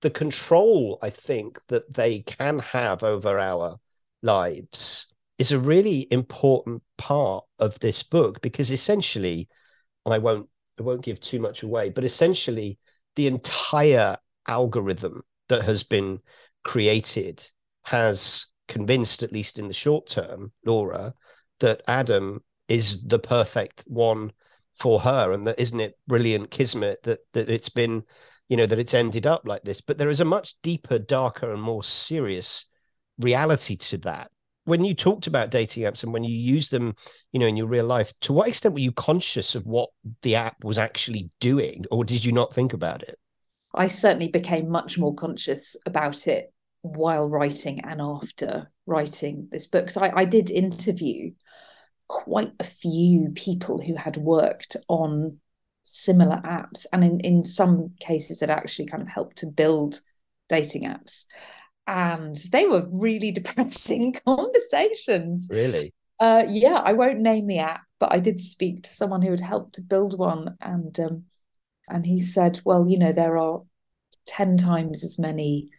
the 0.02 0.10
control 0.10 0.98
I 1.02 1.10
think 1.10 1.58
that 1.68 1.92
they 1.92 2.20
can 2.20 2.60
have 2.60 3.02
over 3.02 3.38
our 3.38 3.80
lives 4.22 5.06
is 5.38 5.50
a 5.50 5.58
really 5.58 6.06
important 6.10 6.82
part 6.98 7.44
of 7.58 7.78
this 7.80 8.02
book 8.02 8.40
because 8.42 8.70
essentially, 8.70 9.48
and 10.04 10.14
I 10.14 10.18
won't 10.18 10.48
I 10.78 10.82
won't 10.82 11.02
give 11.02 11.18
too 11.18 11.40
much 11.40 11.62
away, 11.62 11.88
but 11.88 12.04
essentially 12.04 12.78
the 13.16 13.26
entire 13.26 14.18
algorithm 14.46 15.22
that 15.48 15.62
has 15.62 15.82
been 15.82 16.20
created 16.64 17.44
has 17.84 18.46
convinced, 18.68 19.22
at 19.22 19.32
least 19.32 19.58
in 19.58 19.66
the 19.66 19.74
short 19.74 20.06
term, 20.06 20.52
Laura, 20.64 21.14
that 21.60 21.82
Adam 21.88 22.42
is 22.68 23.06
the 23.06 23.18
perfect 23.18 23.84
one 23.86 24.32
for 24.74 25.00
her 25.00 25.32
and 25.32 25.46
that 25.46 25.58
isn't 25.58 25.80
it 25.80 25.98
brilliant 26.06 26.50
kismet 26.50 27.02
that 27.02 27.18
that 27.32 27.50
it's 27.50 27.68
been 27.68 28.04
you 28.48 28.56
know 28.56 28.66
that 28.66 28.78
it's 28.78 28.94
ended 28.94 29.26
up 29.26 29.42
like 29.44 29.62
this. 29.62 29.80
But 29.80 29.98
there 29.98 30.08
is 30.08 30.20
a 30.20 30.24
much 30.24 30.54
deeper 30.62 30.98
darker 30.98 31.52
and 31.52 31.60
more 31.60 31.84
serious 31.84 32.66
reality 33.18 33.76
to 33.76 33.98
that. 33.98 34.30
When 34.64 34.84
you 34.84 34.94
talked 34.94 35.26
about 35.26 35.50
dating 35.50 35.84
apps 35.84 36.02
and 36.02 36.12
when 36.12 36.24
you 36.24 36.36
use 36.36 36.68
them 36.68 36.94
you 37.32 37.40
know 37.40 37.46
in 37.46 37.56
your 37.56 37.66
real 37.66 37.86
life 37.86 38.12
to 38.22 38.32
what 38.32 38.48
extent 38.48 38.74
were 38.74 38.80
you 38.80 38.92
conscious 38.92 39.54
of 39.54 39.66
what 39.66 39.90
the 40.22 40.36
app 40.36 40.64
was 40.64 40.78
actually 40.78 41.30
doing 41.40 41.84
or 41.90 42.04
did 42.04 42.24
you 42.24 42.32
not 42.32 42.54
think 42.54 42.72
about 42.72 43.02
it? 43.02 43.18
I 43.74 43.88
certainly 43.88 44.28
became 44.28 44.70
much 44.70 44.98
more 44.98 45.14
conscious 45.14 45.76
about 45.84 46.26
it 46.26 46.52
while 46.82 47.28
writing 47.28 47.80
and 47.84 48.00
after 48.00 48.70
writing 48.86 49.48
this 49.50 49.66
book. 49.66 49.90
So 49.90 50.02
I, 50.02 50.20
I 50.20 50.24
did 50.24 50.50
interview 50.50 51.32
quite 52.08 52.52
a 52.58 52.64
few 52.64 53.30
people 53.34 53.80
who 53.80 53.94
had 53.94 54.16
worked 54.16 54.76
on 54.88 55.38
similar 55.84 56.36
apps 56.44 56.86
and 56.92 57.04
in, 57.04 57.20
in 57.20 57.44
some 57.44 57.92
cases 58.00 58.42
it 58.42 58.50
actually 58.50 58.86
kind 58.86 59.02
of 59.02 59.08
helped 59.08 59.38
to 59.38 59.46
build 59.46 60.00
dating 60.48 60.84
apps. 60.84 61.24
And 61.86 62.36
they 62.52 62.66
were 62.66 62.88
really 62.90 63.30
depressing 63.32 64.16
conversations. 64.26 65.48
Really? 65.50 65.94
Uh, 66.20 66.44
yeah 66.48 66.82
i 66.84 66.92
won't 66.92 67.20
name 67.20 67.46
the 67.46 67.58
app 67.58 67.82
but 68.00 68.12
i 68.12 68.18
did 68.18 68.40
speak 68.40 68.82
to 68.82 68.90
someone 68.90 69.22
who 69.22 69.30
had 69.30 69.38
helped 69.38 69.76
to 69.76 69.80
build 69.80 70.18
one 70.18 70.56
and 70.60 70.98
um, 70.98 71.22
and 71.88 72.06
he 72.06 72.18
said 72.18 72.60
well 72.64 72.86
you 72.88 72.98
know 72.98 73.12
there 73.12 73.38
are 73.38 73.62
10 74.26 74.56
times 74.56 75.04
as 75.04 75.16
many 75.16 75.70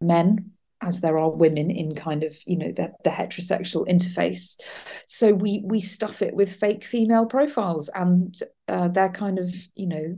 men 0.00 0.52
as 0.82 1.00
there 1.00 1.18
are 1.18 1.30
women 1.30 1.70
in 1.70 1.94
kind 1.94 2.22
of 2.22 2.36
you 2.46 2.56
know 2.56 2.72
the, 2.72 2.92
the 3.04 3.10
heterosexual 3.10 3.86
interface 3.88 4.58
so 5.06 5.32
we 5.32 5.62
we 5.64 5.80
stuff 5.80 6.22
it 6.22 6.34
with 6.34 6.54
fake 6.54 6.84
female 6.84 7.26
profiles 7.26 7.88
and 7.94 8.38
uh, 8.68 8.88
they're 8.88 9.10
kind 9.10 9.38
of 9.38 9.52
you 9.74 9.86
know 9.86 10.16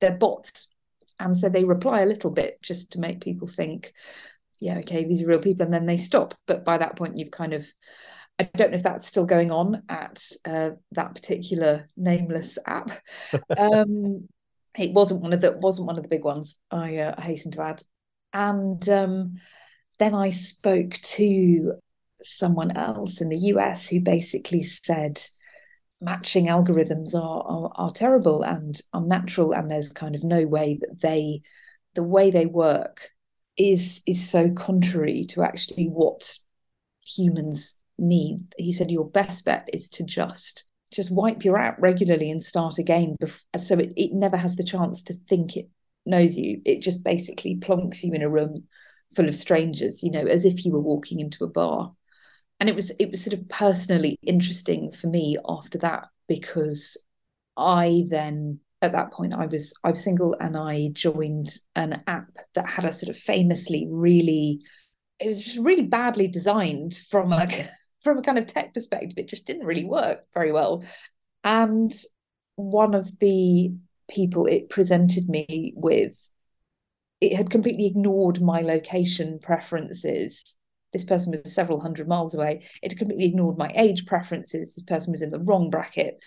they're 0.00 0.16
bots 0.16 0.74
and 1.20 1.36
so 1.36 1.48
they 1.48 1.64
reply 1.64 2.00
a 2.00 2.06
little 2.06 2.30
bit 2.30 2.60
just 2.62 2.92
to 2.92 2.98
make 2.98 3.20
people 3.20 3.46
think 3.46 3.92
yeah 4.60 4.78
okay 4.78 5.04
these 5.04 5.22
are 5.22 5.26
real 5.26 5.40
people 5.40 5.64
and 5.64 5.74
then 5.74 5.86
they 5.86 5.96
stop 5.96 6.34
but 6.46 6.64
by 6.64 6.78
that 6.78 6.96
point 6.96 7.16
you've 7.16 7.30
kind 7.30 7.52
of 7.52 7.66
I 8.38 8.50
don't 8.56 8.70
know 8.70 8.76
if 8.76 8.82
that's 8.82 9.06
still 9.06 9.26
going 9.26 9.50
on 9.50 9.82
at 9.88 10.22
uh, 10.44 10.70
that 10.92 11.14
particular 11.14 11.88
nameless 11.96 12.58
app. 12.66 12.90
um, 13.58 14.26
it 14.76 14.92
wasn't 14.92 15.20
one 15.20 15.32
of 15.32 15.40
the 15.40 15.52
wasn't 15.58 15.86
one 15.86 15.96
of 15.96 16.02
the 16.02 16.08
big 16.08 16.24
ones. 16.24 16.58
I, 16.70 16.96
uh, 16.96 17.14
I 17.16 17.20
hasten 17.20 17.52
to 17.52 17.62
add, 17.62 17.82
and 18.32 18.88
um, 18.88 19.34
then 19.98 20.14
I 20.14 20.30
spoke 20.30 20.94
to 20.94 21.74
someone 22.22 22.76
else 22.76 23.20
in 23.20 23.28
the 23.28 23.36
US 23.36 23.88
who 23.88 24.00
basically 24.00 24.62
said 24.62 25.20
matching 26.00 26.46
algorithms 26.46 27.14
are, 27.14 27.42
are, 27.42 27.70
are 27.74 27.92
terrible 27.92 28.42
and 28.42 28.80
unnatural, 28.92 29.52
and 29.52 29.70
there's 29.70 29.92
kind 29.92 30.14
of 30.14 30.24
no 30.24 30.46
way 30.46 30.78
that 30.80 31.00
they, 31.00 31.42
the 31.94 32.02
way 32.02 32.30
they 32.30 32.46
work, 32.46 33.10
is 33.58 34.02
is 34.06 34.28
so 34.28 34.50
contrary 34.50 35.26
to 35.28 35.42
actually 35.42 35.86
what 35.86 36.38
humans 37.04 37.76
need. 37.98 38.46
He 38.56 38.72
said 38.72 38.90
your 38.90 39.08
best 39.08 39.44
bet 39.44 39.68
is 39.72 39.88
to 39.90 40.04
just 40.04 40.64
just 40.92 41.10
wipe 41.10 41.44
your 41.44 41.58
app 41.58 41.76
regularly 41.80 42.30
and 42.30 42.42
start 42.42 42.78
again, 42.78 43.16
bef- 43.22 43.44
so 43.58 43.78
it, 43.78 43.92
it 43.96 44.12
never 44.12 44.36
has 44.36 44.56
the 44.56 44.64
chance 44.64 45.02
to 45.02 45.14
think 45.14 45.56
it 45.56 45.68
knows 46.04 46.36
you. 46.36 46.60
It 46.64 46.82
just 46.82 47.02
basically 47.02 47.56
plonks 47.56 48.02
you 48.02 48.12
in 48.12 48.22
a 48.22 48.28
room 48.28 48.64
full 49.14 49.28
of 49.28 49.34
strangers, 49.34 50.02
you 50.02 50.10
know, 50.10 50.26
as 50.26 50.44
if 50.44 50.64
you 50.64 50.72
were 50.72 50.80
walking 50.80 51.20
into 51.20 51.44
a 51.44 51.48
bar. 51.48 51.92
And 52.60 52.68
it 52.68 52.76
was 52.76 52.90
it 52.98 53.10
was 53.10 53.22
sort 53.22 53.34
of 53.34 53.48
personally 53.48 54.18
interesting 54.22 54.92
for 54.92 55.08
me 55.08 55.36
after 55.48 55.78
that 55.78 56.08
because 56.28 56.96
I 57.56 58.04
then 58.08 58.60
at 58.80 58.92
that 58.92 59.12
point 59.12 59.34
I 59.34 59.46
was 59.46 59.74
I 59.82 59.90
was 59.90 60.02
single 60.02 60.36
and 60.38 60.56
I 60.56 60.90
joined 60.92 61.48
an 61.74 62.02
app 62.06 62.30
that 62.54 62.66
had 62.66 62.84
a 62.84 62.92
sort 62.92 63.10
of 63.10 63.16
famously 63.16 63.88
really 63.90 64.60
it 65.18 65.26
was 65.26 65.40
just 65.40 65.58
really 65.58 65.86
badly 65.86 66.28
designed 66.28 66.94
from 66.94 67.32
a 67.32 67.48
from 68.02 68.18
a 68.18 68.22
kind 68.22 68.38
of 68.38 68.46
tech 68.46 68.74
perspective. 68.74 69.16
It 69.16 69.28
just 69.28 69.46
didn't 69.46 69.66
really 69.66 69.84
work 69.84 70.20
very 70.34 70.52
well. 70.52 70.84
And 71.44 71.92
one 72.56 72.94
of 72.94 73.18
the 73.18 73.72
people 74.10 74.46
it 74.46 74.68
presented 74.68 75.28
me 75.28 75.72
with 75.76 76.28
it 77.22 77.36
had 77.36 77.50
completely 77.50 77.86
ignored 77.86 78.42
my 78.42 78.60
location 78.60 79.38
preferences. 79.40 80.56
This 80.92 81.04
person 81.04 81.30
was 81.30 81.54
several 81.54 81.80
hundred 81.80 82.08
miles 82.08 82.34
away. 82.34 82.64
It 82.82 82.90
had 82.90 82.98
completely 82.98 83.26
ignored 83.26 83.56
my 83.56 83.72
age 83.76 84.06
preferences. 84.06 84.74
This 84.74 84.82
person 84.82 85.12
was 85.12 85.22
in 85.22 85.30
the 85.30 85.38
wrong 85.38 85.70
bracket. 85.70 86.18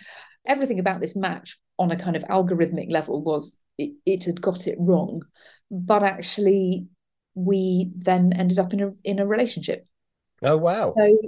Everything 0.46 0.80
about 0.80 1.02
this 1.02 1.14
match 1.14 1.58
on 1.78 1.90
a 1.90 1.98
kind 1.98 2.16
of 2.16 2.24
algorithmic 2.24 2.90
level 2.90 3.22
was 3.22 3.58
it, 3.76 3.92
it 4.06 4.24
had 4.24 4.40
got 4.40 4.66
it 4.66 4.78
wrong. 4.80 5.22
But 5.70 6.02
actually, 6.02 6.86
we 7.34 7.90
then 7.94 8.32
ended 8.32 8.58
up 8.58 8.72
in 8.72 8.80
a 8.80 8.92
in 9.04 9.18
a 9.18 9.26
relationship. 9.26 9.86
Oh 10.42 10.56
wow. 10.56 10.94
So 10.96 11.18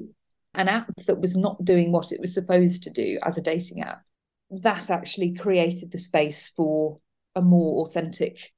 an 0.55 0.69
app 0.69 0.91
that 1.07 1.21
was 1.21 1.37
not 1.37 1.63
doing 1.63 1.93
what 1.93 2.11
it 2.11 2.21
was 2.23 2.33
supposed 2.33 2.85
to 2.85 2.91
do 2.91 3.19
as 3.23 3.37
a 3.37 3.43
dating 3.43 3.83
app, 3.83 4.01
that 4.51 4.89
actually 4.89 5.35
created 5.35 5.93
the 5.93 5.99
space 5.99 6.49
for 6.49 7.01
a 7.37 7.43
more 7.43 7.87
authentic 7.87 8.55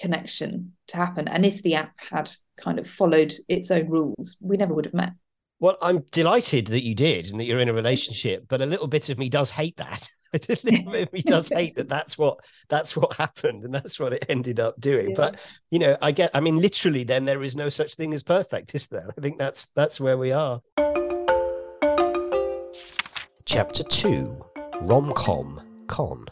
connection 0.00 0.72
to 0.88 0.96
happen. 0.96 1.28
And 1.28 1.44
if 1.44 1.62
the 1.62 1.74
app 1.74 2.00
had 2.10 2.30
kind 2.56 2.78
of 2.78 2.86
followed 2.86 3.34
its 3.48 3.70
own 3.70 3.88
rules, 3.88 4.36
we 4.40 4.56
never 4.56 4.74
would 4.74 4.86
have 4.86 4.94
met. 4.94 5.12
Well, 5.60 5.76
I'm 5.82 6.04
delighted 6.12 6.68
that 6.68 6.84
you 6.84 6.94
did 6.94 7.26
and 7.26 7.40
that 7.40 7.44
you're 7.44 7.58
in 7.58 7.68
a 7.68 7.74
relationship, 7.74 8.46
but 8.48 8.62
a 8.62 8.66
little 8.66 8.86
bit 8.86 9.08
of 9.08 9.18
me 9.18 9.28
does 9.28 9.50
hate 9.50 9.76
that. 9.78 10.08
a 10.34 10.40
little 10.62 10.92
bit 10.92 11.08
of 11.08 11.12
me 11.12 11.22
does 11.22 11.48
hate 11.48 11.74
that 11.76 11.88
that's 11.88 12.18
what 12.18 12.38
that's 12.68 12.94
what 12.94 13.14
happened 13.14 13.64
and 13.64 13.74
that's 13.74 13.98
what 13.98 14.12
it 14.12 14.26
ended 14.28 14.60
up 14.60 14.78
doing. 14.78 15.10
Yeah. 15.10 15.14
But 15.16 15.40
you 15.70 15.78
know, 15.78 15.96
I 16.02 16.12
get. 16.12 16.30
I 16.34 16.40
mean, 16.40 16.58
literally, 16.58 17.02
then 17.02 17.24
there 17.24 17.42
is 17.42 17.56
no 17.56 17.70
such 17.70 17.94
thing 17.94 18.12
as 18.12 18.22
perfect, 18.22 18.74
is 18.74 18.86
there? 18.88 19.08
I 19.16 19.20
think 19.20 19.38
that's 19.38 19.66
that's 19.74 19.98
where 19.98 20.18
we 20.18 20.32
are. 20.32 20.60
Chapter 23.46 23.82
two: 23.84 24.44
Rom-com 24.82 25.62
con. 25.86 26.26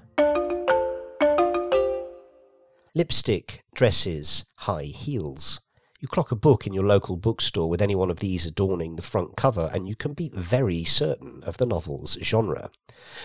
Lipstick, 2.97 3.63
dresses, 3.75 4.47
high 4.61 4.85
heels. 4.85 5.61
You 6.01 6.09
clock 6.09 6.33
a 6.33 6.35
book 6.35 6.67
in 6.67 6.73
your 6.73 6.87
local 6.87 7.19
bookstore 7.19 7.69
with 7.69 7.83
any 7.83 7.95
one 7.95 8.11
of 8.11 8.21
these 8.21 8.47
adorning 8.47 8.97
the 8.97 9.03
front 9.03 9.37
cover, 9.37 9.71
and 9.75 9.87
you 9.87 9.95
can 9.95 10.15
be 10.15 10.31
very 10.33 10.83
certain 10.83 11.43
of 11.45 11.59
the 11.59 11.67
novel's 11.67 12.17
genre. 12.23 12.71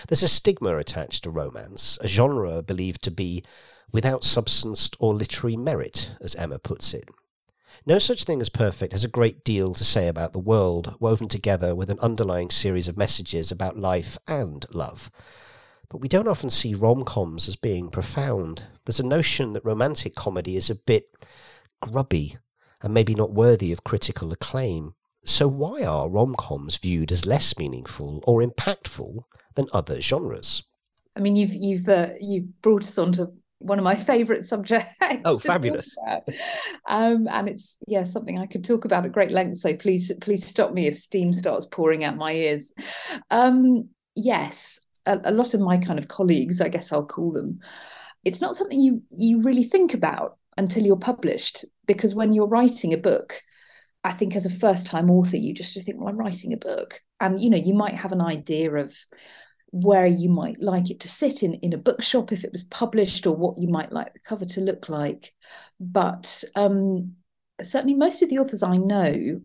There's 0.08 0.22
a 0.22 0.28
stigma 0.28 0.76
attached 0.76 1.24
to 1.24 1.30
romance, 1.30 1.96
a 2.02 2.06
genre 2.06 2.60
believed 2.60 3.00
to 3.04 3.10
be 3.10 3.44
without 3.90 4.24
substance 4.24 4.90
or 4.98 5.14
literary 5.14 5.56
merit, 5.56 6.10
as 6.20 6.34
Emma 6.34 6.58
puts 6.58 6.92
it. 6.92 7.08
No 7.86 7.98
such 7.98 8.24
thing 8.24 8.42
as 8.42 8.50
perfect 8.50 8.92
has 8.92 9.04
a 9.04 9.08
great 9.08 9.42
deal 9.42 9.72
to 9.72 9.84
say 9.84 10.06
about 10.06 10.34
the 10.34 10.38
world, 10.38 10.96
woven 11.00 11.28
together 11.28 11.74
with 11.74 11.88
an 11.88 11.98
underlying 12.00 12.50
series 12.50 12.88
of 12.88 12.98
messages 12.98 13.50
about 13.50 13.78
life 13.78 14.18
and 14.28 14.66
love 14.70 15.10
but 15.92 16.00
we 16.00 16.08
don't 16.08 16.26
often 16.26 16.48
see 16.48 16.72
rom 16.72 17.04
coms 17.04 17.46
as 17.48 17.56
being 17.56 17.90
profound. 17.90 18.64
There's 18.86 18.98
a 18.98 19.06
notion 19.06 19.52
that 19.52 19.64
romantic 19.64 20.14
comedy 20.14 20.56
is 20.56 20.70
a 20.70 20.74
bit 20.74 21.10
grubby 21.82 22.38
and 22.80 22.94
maybe 22.94 23.14
not 23.14 23.34
worthy 23.34 23.72
of 23.72 23.84
critical 23.84 24.32
acclaim. 24.32 24.94
So, 25.26 25.46
why 25.46 25.84
are 25.84 26.08
rom 26.08 26.34
coms 26.34 26.78
viewed 26.78 27.12
as 27.12 27.26
less 27.26 27.58
meaningful 27.58 28.24
or 28.26 28.42
impactful 28.42 29.24
than 29.54 29.66
other 29.74 30.00
genres? 30.00 30.62
I 31.14 31.20
mean, 31.20 31.36
you've 31.36 31.52
you've 31.52 31.88
uh, 31.88 32.12
you've 32.18 32.62
brought 32.62 32.84
us 32.84 32.96
onto 32.96 33.26
one 33.58 33.78
of 33.78 33.84
my 33.84 33.94
favourite 33.94 34.44
subjects. 34.44 34.96
Oh, 35.26 35.38
fabulous! 35.38 35.94
Um, 36.88 37.28
and 37.28 37.50
it's 37.50 37.76
yeah 37.86 38.04
something 38.04 38.38
I 38.38 38.46
could 38.46 38.64
talk 38.64 38.86
about 38.86 39.04
at 39.04 39.12
great 39.12 39.30
length. 39.30 39.58
So 39.58 39.76
please 39.76 40.10
please 40.22 40.44
stop 40.44 40.72
me 40.72 40.86
if 40.86 40.98
steam 40.98 41.34
starts 41.34 41.66
pouring 41.66 42.02
out 42.02 42.16
my 42.16 42.32
ears. 42.32 42.72
Um, 43.30 43.90
yes, 44.16 44.80
a, 45.06 45.20
a 45.24 45.32
lot 45.32 45.54
of 45.54 45.60
my 45.60 45.78
kind 45.78 45.98
of 45.98 46.08
colleagues, 46.08 46.60
I 46.60 46.68
guess 46.68 46.92
I'll 46.92 47.04
call 47.04 47.32
them, 47.32 47.60
it's 48.24 48.40
not 48.40 48.56
something 48.56 48.80
you 48.80 49.02
you 49.10 49.42
really 49.42 49.64
think 49.64 49.94
about 49.94 50.38
until 50.56 50.84
you're 50.84 50.96
published 50.96 51.64
because 51.86 52.14
when 52.14 52.32
you're 52.32 52.46
writing 52.46 52.92
a 52.92 52.98
book 52.98 53.40
i 54.04 54.12
think 54.12 54.36
as 54.36 54.46
a 54.46 54.50
first 54.50 54.86
time 54.86 55.10
author 55.10 55.36
you 55.36 55.54
just, 55.54 55.74
think 55.74 55.98
well 55.98 56.08
i'm 56.08 56.16
writing 56.16 56.52
a 56.52 56.56
book. 56.56 57.00
And 57.20 57.40
you 57.40 57.50
know 57.50 57.56
you 57.56 57.74
might 57.74 57.94
have 57.94 58.12
an 58.12 58.20
idea 58.20 58.72
of 58.74 58.96
where 59.70 60.06
you 60.06 60.28
might 60.28 60.60
like 60.60 60.90
it 60.90 61.00
to 61.00 61.08
sit 61.08 61.42
in 61.42 61.54
in 61.54 61.72
a 61.72 61.78
bookshop 61.78 62.30
if 62.30 62.44
it 62.44 62.52
was 62.52 62.64
published 62.64 63.26
or 63.26 63.34
what 63.34 63.58
you 63.58 63.68
might 63.68 63.92
like 63.92 64.12
the 64.12 64.18
cover 64.18 64.44
to 64.44 64.60
look 64.60 64.88
like. 64.88 65.32
But 65.80 66.44
um, 66.54 67.14
certainly 67.62 67.94
most 67.94 68.22
of 68.22 68.28
the 68.28 68.38
authors 68.38 68.62
i 68.62 68.76
know 68.76 69.40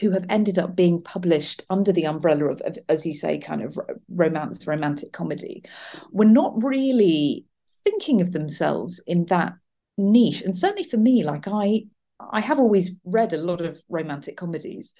who 0.00 0.10
have 0.12 0.26
ended 0.28 0.58
up 0.58 0.74
being 0.74 1.02
published 1.02 1.64
under 1.68 1.92
the 1.92 2.06
umbrella 2.06 2.46
of, 2.46 2.60
of, 2.62 2.78
as 2.88 3.04
you 3.04 3.14
say, 3.14 3.38
kind 3.38 3.62
of 3.62 3.78
romance, 4.08 4.66
romantic 4.66 5.12
comedy, 5.12 5.62
were 6.10 6.24
not 6.24 6.62
really 6.62 7.46
thinking 7.84 8.20
of 8.20 8.32
themselves 8.32 9.02
in 9.06 9.26
that 9.26 9.54
niche. 9.98 10.42
And 10.42 10.56
certainly 10.56 10.84
for 10.84 10.96
me, 10.96 11.24
like 11.24 11.46
I, 11.46 11.84
I 12.20 12.40
have 12.40 12.58
always 12.58 12.92
read 13.04 13.32
a 13.32 13.38
lot 13.38 13.60
of 13.60 13.82
romantic 13.88 14.36
comedies, 14.36 14.94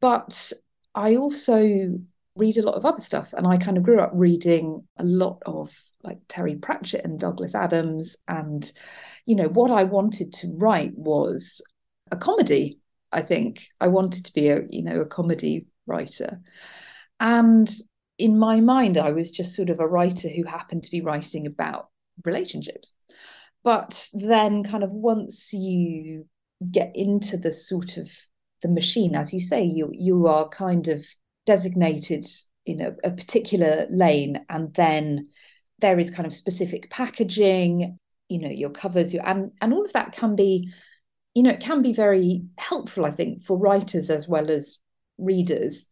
but 0.00 0.52
I 0.94 1.16
also 1.16 1.98
read 2.36 2.56
a 2.56 2.62
lot 2.62 2.76
of 2.76 2.86
other 2.86 3.00
stuff. 3.00 3.34
And 3.34 3.46
I 3.46 3.58
kind 3.58 3.76
of 3.76 3.82
grew 3.82 4.00
up 4.00 4.12
reading 4.14 4.86
a 4.96 5.04
lot 5.04 5.42
of 5.44 5.76
like 6.02 6.18
Terry 6.28 6.54
Pratchett 6.56 7.04
and 7.04 7.20
Douglas 7.20 7.54
Adams. 7.54 8.16
And, 8.26 8.70
you 9.26 9.34
know, 9.34 9.48
what 9.48 9.70
I 9.70 9.84
wanted 9.84 10.32
to 10.34 10.54
write 10.56 10.92
was 10.96 11.60
a 12.10 12.16
comedy, 12.16 12.78
I 13.12 13.22
think. 13.22 13.66
I 13.80 13.88
wanted 13.88 14.24
to 14.26 14.32
be 14.32 14.48
a, 14.48 14.60
you 14.68 14.82
know, 14.82 15.00
a 15.00 15.06
comedy 15.06 15.66
writer. 15.86 16.40
And 17.20 17.70
in 18.18 18.38
my 18.38 18.60
mind, 18.60 18.98
I 18.98 19.12
was 19.12 19.30
just 19.30 19.54
sort 19.54 19.70
of 19.70 19.80
a 19.80 19.86
writer 19.86 20.28
who 20.28 20.44
happened 20.44 20.84
to 20.84 20.90
be 20.90 21.00
writing 21.00 21.46
about 21.46 21.88
relationships. 22.24 22.94
But 23.64 24.08
then, 24.12 24.64
kind 24.64 24.82
of, 24.82 24.92
once 24.92 25.52
you 25.52 26.26
get 26.70 26.92
into 26.94 27.36
the 27.36 27.52
sort 27.52 27.96
of 27.96 28.10
the 28.62 28.68
machine, 28.68 29.14
as 29.14 29.32
you 29.32 29.40
say, 29.40 29.62
you 29.64 29.90
you 29.92 30.26
are 30.26 30.48
kind 30.48 30.88
of 30.88 31.06
designated 31.46 32.26
in 32.64 32.80
a, 32.80 32.92
a 33.04 33.10
particular 33.10 33.86
lane, 33.90 34.44
and 34.48 34.74
then 34.74 35.28
there 35.80 35.98
is 35.98 36.10
kind 36.10 36.26
of 36.26 36.34
specific 36.34 36.90
packaging. 36.90 37.98
You 38.28 38.38
know, 38.38 38.50
your 38.50 38.70
covers, 38.70 39.12
your 39.12 39.26
and 39.26 39.52
and 39.60 39.72
all 39.72 39.84
of 39.84 39.92
that 39.92 40.12
can 40.12 40.34
be, 40.36 40.72
you 41.34 41.42
know, 41.42 41.50
it 41.50 41.60
can 41.60 41.82
be 41.82 41.92
very 41.92 42.44
helpful, 42.58 43.04
I 43.04 43.10
think, 43.10 43.42
for 43.42 43.58
writers 43.58 44.10
as 44.10 44.28
well 44.28 44.50
as 44.50 44.78
readers. 45.18 45.86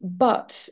But 0.00 0.68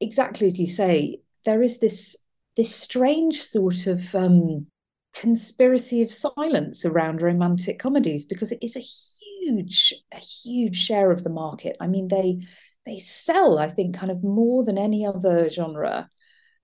exactly 0.00 0.46
as 0.46 0.58
you 0.58 0.66
say, 0.66 1.20
there 1.44 1.62
is 1.62 1.78
this 1.78 2.16
this 2.56 2.74
strange 2.74 3.40
sort 3.42 3.86
of 3.86 4.14
um, 4.14 4.66
conspiracy 5.14 6.02
of 6.02 6.12
silence 6.12 6.84
around 6.84 7.22
romantic 7.22 7.78
comedies 7.78 8.24
because 8.24 8.52
it 8.52 8.58
is 8.62 8.76
a 8.76 8.80
huge, 8.80 9.94
a 10.12 10.18
huge 10.18 10.76
share 10.76 11.10
of 11.10 11.24
the 11.24 11.30
market. 11.30 11.76
I 11.80 11.86
mean, 11.86 12.08
they 12.08 12.40
they 12.86 12.98
sell, 12.98 13.58
I 13.58 13.68
think, 13.68 13.96
kind 13.96 14.10
of 14.10 14.24
more 14.24 14.64
than 14.64 14.78
any 14.78 15.04
other 15.04 15.50
genre. 15.50 16.10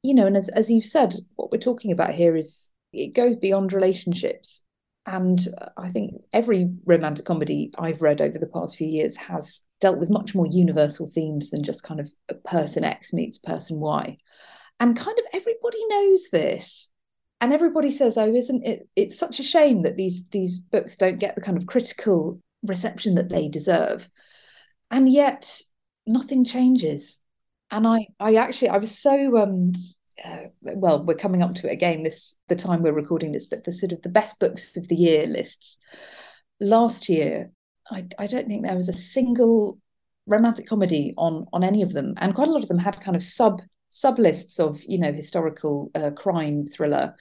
You 0.03 0.15
know, 0.15 0.27
and 0.27 0.37
as 0.37 0.49
as 0.51 0.71
you've 0.71 0.85
said, 0.85 1.15
what 1.35 1.53
we're 1.53 1.59
talking 1.59 1.93
about 1.93 2.15
here 2.15 2.37
is 2.37 2.71
it 2.93 3.15
goes 3.15 3.37
beyond 3.37 3.73
relationships. 3.73 4.63
And 5.07 5.39
I 5.77 5.89
think 5.91 6.15
every 6.33 6.69
romantic 6.85 7.25
comedy 7.25 7.73
I've 7.79 8.03
read 8.03 8.21
over 8.21 8.39
the 8.39 8.49
past 8.49 8.77
few 8.77 8.89
years 8.89 9.17
has 9.17 9.61
dealt 9.81 9.99
with 9.99 10.11
much 10.11 10.35
more 10.35 10.49
universal 10.49 11.07
themes 11.07 11.51
than 11.51 11.63
just 11.63 11.85
kind 11.85 12.01
of 12.01 12.11
person 12.45 12.83
X 12.83 13.13
meets 13.13 13.39
person 13.39 13.79
Y. 13.79 14.19
And 14.81 14.97
kind 14.97 15.17
of 15.19 15.25
everybody 15.33 15.87
knows 15.89 16.29
this. 16.31 16.91
And 17.41 17.53
everybody 17.53 17.91
says, 17.91 18.19
oh, 18.19 18.35
isn't 18.35 18.67
it? 18.67 18.89
It's 18.97 19.19
such 19.19 19.39
a 19.39 19.45
shame 19.45 19.83
that 19.83 19.97
these 19.97 20.29
these 20.31 20.59
books 20.59 20.97
don't 20.97 21.21
get 21.21 21.37
the 21.37 21.43
kind 21.43 21.57
of 21.57 21.67
critical 21.67 22.41
reception 22.65 23.15
that 23.15 23.29
they 23.29 23.49
deserve. 23.49 24.09
And 24.91 25.09
yet 25.09 25.61
nothing 26.05 26.45
changes. 26.45 27.21
And 27.71 27.87
I 27.87 28.09
I 28.19 28.35
actually 28.37 28.71
I 28.71 28.79
was 28.79 28.99
so 28.99 29.39
um 29.39 29.73
uh, 30.25 30.49
well, 30.61 31.05
we're 31.05 31.15
coming 31.15 31.43
up 31.43 31.55
to 31.57 31.69
it 31.69 31.73
again 31.73 32.03
this 32.03 32.35
the 32.49 32.57
time 32.57 32.83
we're 32.83 32.93
recording 32.93 33.33
this, 33.33 33.47
but 33.47 33.65
the 33.65 33.73
sort 33.73 33.93
of 33.93 34.03
the 34.03 34.09
best 34.09 34.39
books 34.41 34.77
of 34.77 34.89
the 34.89 34.97
year 34.97 35.27
lists. 35.27 35.77
Last 36.61 37.09
year, 37.09 37.51
I, 37.91 38.07
I 38.19 38.27
don't 38.27 38.49
think 38.49 38.65
there 38.65 38.77
was 38.77 38.89
a 38.89 38.95
single 38.95 39.79
romantic 40.27 40.67
comedy 40.67 41.13
on 41.19 41.47
on 41.53 41.63
any 41.63 41.83
of 41.83 41.93
them, 41.93 42.15
and 42.17 42.35
quite 42.35 42.49
a 42.49 42.51
lot 42.51 42.63
of 42.63 42.69
them 42.69 42.79
had 42.79 43.01
kind 43.01 43.17
of 43.17 43.23
sub 43.23 43.61
sub 43.91 44.19
lists 44.19 44.59
of 44.59 44.83
you 44.85 44.99
know 44.99 45.13
historical 45.13 45.91
uh, 45.95 46.11
crime 46.11 46.67
thriller 46.67 47.15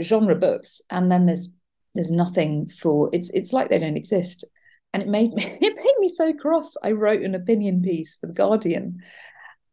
genre 0.00 0.34
books, 0.34 0.82
and 0.90 1.10
then 1.10 1.26
there's 1.26 1.50
there's 1.94 2.10
nothing 2.10 2.68
for 2.68 3.08
it's 3.12 3.30
it's 3.30 3.52
like 3.52 3.70
they 3.70 3.78
don't 3.78 3.96
exist, 3.96 4.44
and 4.92 5.02
it 5.02 5.08
made 5.08 5.32
me 5.34 5.44
it 5.44 5.76
made 5.76 5.94
me 5.98 6.08
so 6.08 6.34
cross. 6.34 6.74
I 6.82 6.92
wrote 6.92 7.22
an 7.22 7.34
opinion 7.34 7.80
piece 7.80 8.16
for 8.16 8.26
the 8.26 8.34
Guardian, 8.34 9.02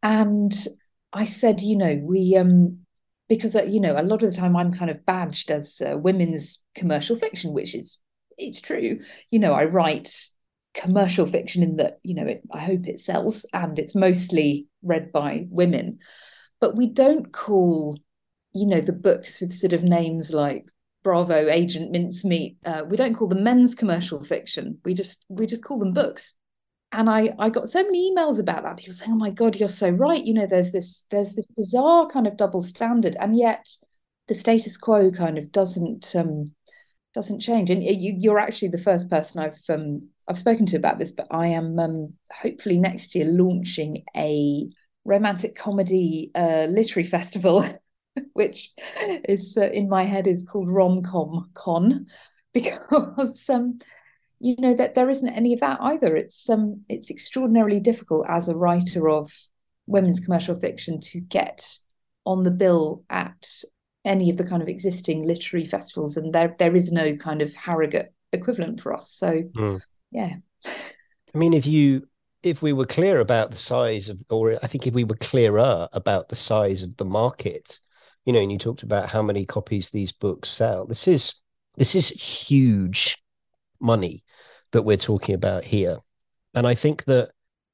and 0.02 0.54
I 1.12 1.24
said, 1.24 1.60
you 1.60 1.76
know, 1.76 2.00
we 2.02 2.36
um 2.36 2.78
because 3.28 3.56
uh, 3.56 3.62
you 3.62 3.80
know 3.80 3.94
a 3.98 4.02
lot 4.02 4.22
of 4.22 4.30
the 4.30 4.36
time 4.36 4.56
I'm 4.56 4.72
kind 4.72 4.90
of 4.90 5.04
badged 5.06 5.50
as 5.50 5.80
uh, 5.80 5.96
women's 5.96 6.58
commercial 6.74 7.16
fiction, 7.16 7.52
which 7.52 7.74
is 7.74 7.98
it's 8.38 8.60
true. 8.60 9.00
You 9.30 9.38
know, 9.38 9.52
I 9.52 9.64
write 9.64 10.14
commercial 10.74 11.26
fiction 11.26 11.62
in 11.62 11.76
that 11.76 11.98
you 12.02 12.14
know 12.14 12.26
it, 12.26 12.42
I 12.52 12.60
hope 12.60 12.86
it 12.86 12.98
sells 12.98 13.44
and 13.52 13.78
it's 13.78 13.94
mostly 13.94 14.66
read 14.82 15.12
by 15.12 15.46
women, 15.50 15.98
but 16.60 16.76
we 16.76 16.86
don't 16.86 17.32
call 17.32 17.98
you 18.54 18.66
know 18.66 18.80
the 18.80 18.92
books 18.92 19.40
with 19.40 19.52
sort 19.52 19.72
of 19.72 19.82
names 19.82 20.32
like 20.32 20.66
Bravo, 21.02 21.48
Agent 21.48 21.90
Mincemeat. 21.90 22.58
Uh, 22.64 22.84
we 22.88 22.96
don't 22.96 23.14
call 23.14 23.28
them 23.28 23.42
men's 23.42 23.74
commercial 23.74 24.22
fiction. 24.22 24.78
We 24.84 24.94
just 24.94 25.24
we 25.28 25.46
just 25.46 25.64
call 25.64 25.78
them 25.78 25.92
books 25.92 26.34
and 26.92 27.08
I 27.08 27.34
I 27.38 27.48
got 27.48 27.68
so 27.68 27.82
many 27.82 28.12
emails 28.12 28.38
about 28.38 28.62
that. 28.62 28.76
People 28.76 28.94
saying, 28.94 29.12
"Oh 29.12 29.16
my 29.16 29.30
God, 29.30 29.56
you're 29.56 29.68
so 29.68 29.90
right." 29.90 30.22
You 30.22 30.34
know, 30.34 30.46
there's 30.46 30.72
this 30.72 31.06
there's 31.10 31.34
this 31.34 31.48
bizarre 31.56 32.06
kind 32.06 32.26
of 32.26 32.36
double 32.36 32.62
standard, 32.62 33.16
and 33.18 33.36
yet 33.36 33.66
the 34.28 34.34
status 34.34 34.76
quo 34.76 35.10
kind 35.10 35.38
of 35.38 35.50
doesn't 35.50 36.14
um, 36.14 36.52
doesn't 37.14 37.40
change. 37.40 37.70
And 37.70 37.82
you, 37.82 38.32
are 38.32 38.38
actually 38.38 38.68
the 38.68 38.78
first 38.78 39.10
person 39.10 39.42
I've 39.42 39.60
um, 39.68 40.08
I've 40.28 40.38
spoken 40.38 40.66
to 40.66 40.76
about 40.76 40.98
this, 40.98 41.12
but 41.12 41.26
I 41.30 41.48
am 41.48 41.78
um, 41.78 42.14
hopefully 42.30 42.78
next 42.78 43.14
year 43.14 43.24
launching 43.24 44.04
a 44.16 44.68
romantic 45.04 45.56
comedy 45.56 46.30
uh, 46.34 46.66
literary 46.68 47.06
festival, 47.08 47.64
which 48.34 48.70
is 49.28 49.56
uh, 49.56 49.70
in 49.70 49.88
my 49.88 50.04
head 50.04 50.26
is 50.26 50.44
called 50.44 50.68
Romcom 50.68 51.52
Con, 51.54 52.06
because 52.52 53.48
um, 53.48 53.78
you 54.42 54.56
know 54.58 54.74
that 54.74 54.94
there 54.94 55.08
isn't 55.08 55.28
any 55.28 55.52
of 55.52 55.60
that 55.60 55.78
either. 55.80 56.16
It's 56.16 56.50
um 56.50 56.82
it's 56.88 57.10
extraordinarily 57.10 57.78
difficult 57.78 58.26
as 58.28 58.48
a 58.48 58.56
writer 58.56 59.08
of 59.08 59.32
women's 59.86 60.20
commercial 60.20 60.54
fiction 60.56 61.00
to 61.00 61.20
get 61.20 61.78
on 62.24 62.42
the 62.42 62.50
bill 62.50 63.04
at 63.08 63.46
any 64.04 64.30
of 64.30 64.36
the 64.36 64.46
kind 64.46 64.60
of 64.60 64.68
existing 64.68 65.22
literary 65.22 65.64
festivals 65.64 66.16
and 66.16 66.32
there 66.32 66.56
there 66.58 66.74
is 66.74 66.90
no 66.90 67.14
kind 67.14 67.40
of 67.40 67.54
harrogate 67.54 68.12
equivalent 68.32 68.80
for 68.80 68.92
us. 68.92 69.08
So 69.10 69.42
mm. 69.56 69.80
yeah. 70.10 70.36
I 70.66 71.38
mean 71.38 71.54
if 71.54 71.64
you 71.64 72.08
if 72.42 72.62
we 72.62 72.72
were 72.72 72.86
clear 72.86 73.20
about 73.20 73.52
the 73.52 73.56
size 73.56 74.08
of 74.08 74.20
or 74.28 74.58
i 74.64 74.66
think 74.66 74.84
if 74.84 74.94
we 74.94 75.04
were 75.04 75.16
clearer 75.16 75.88
about 75.92 76.28
the 76.28 76.34
size 76.36 76.82
of 76.82 76.96
the 76.96 77.04
market 77.04 77.78
you 78.24 78.32
know 78.32 78.40
and 78.40 78.50
you 78.50 78.58
talked 78.58 78.82
about 78.82 79.08
how 79.08 79.22
many 79.22 79.46
copies 79.46 79.90
these 79.90 80.10
books 80.10 80.48
sell 80.48 80.84
this 80.84 81.06
is 81.06 81.34
this 81.76 81.94
is 81.94 82.08
huge 82.08 83.22
money 83.80 84.24
that 84.72 84.82
we're 84.82 84.96
talking 84.96 85.34
about 85.34 85.64
here. 85.64 85.98
And 86.54 86.66
I 86.66 86.74
think 86.74 87.04
that 87.04 87.30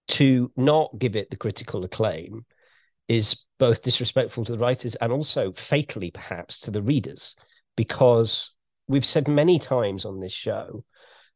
to 0.09 0.51
not 0.57 0.91
give 0.99 1.17
it 1.17 1.31
the 1.31 1.37
critical 1.37 1.85
acclaim 1.85 2.45
is 3.09 3.45
both 3.59 3.83
disrespectful 3.83 4.45
to 4.45 4.53
the 4.53 4.59
writers 4.59 4.95
and 4.97 5.13
also 5.13 5.53
fatally, 5.53 6.11
perhaps, 6.11 6.61
to 6.61 6.71
the 6.71 6.83
readers, 6.83 7.35
because 7.77 8.53
we've 8.87 9.05
said 9.05 9.29
many 9.29 9.59
times 9.59 10.05
on 10.05 10.21
this 10.21 10.33
show 10.33 10.85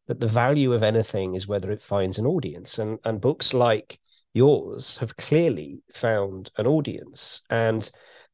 that 0.07 0.21
the 0.21 0.27
value 0.27 0.73
of 0.73 0.83
anything 0.83 1.35
is 1.35 1.47
whether 1.47 1.71
it 1.71 1.83
finds 1.83 2.19
an 2.19 2.27
audience. 2.27 2.79
And, 2.79 2.99
and 3.05 3.21
books 3.21 3.55
like 3.55 3.99
yours 4.35 4.97
have 4.99 5.17
clearly 5.17 5.83
found 5.93 6.51
an 6.57 6.67
audience. 6.67 7.43
And 7.51 7.89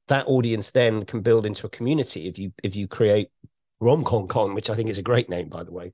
that 0.09 0.27
audience 0.27 0.71
then 0.71 1.05
can 1.05 1.21
build 1.21 1.47
into 1.47 1.67
a 1.67 1.71
community 1.71 2.29
if 2.29 2.39
you 2.39 2.53
if 2.63 2.75
you 2.75 2.89
create 2.89 3.31
Romcom, 3.81 4.55
which 4.55 4.71
I 4.71 4.75
think 4.75 4.89
is 4.89 4.99
a 4.99 5.03
great 5.03 5.29
name, 5.29 5.49
by 5.49 5.65
the 5.65 5.73
way. 5.73 5.93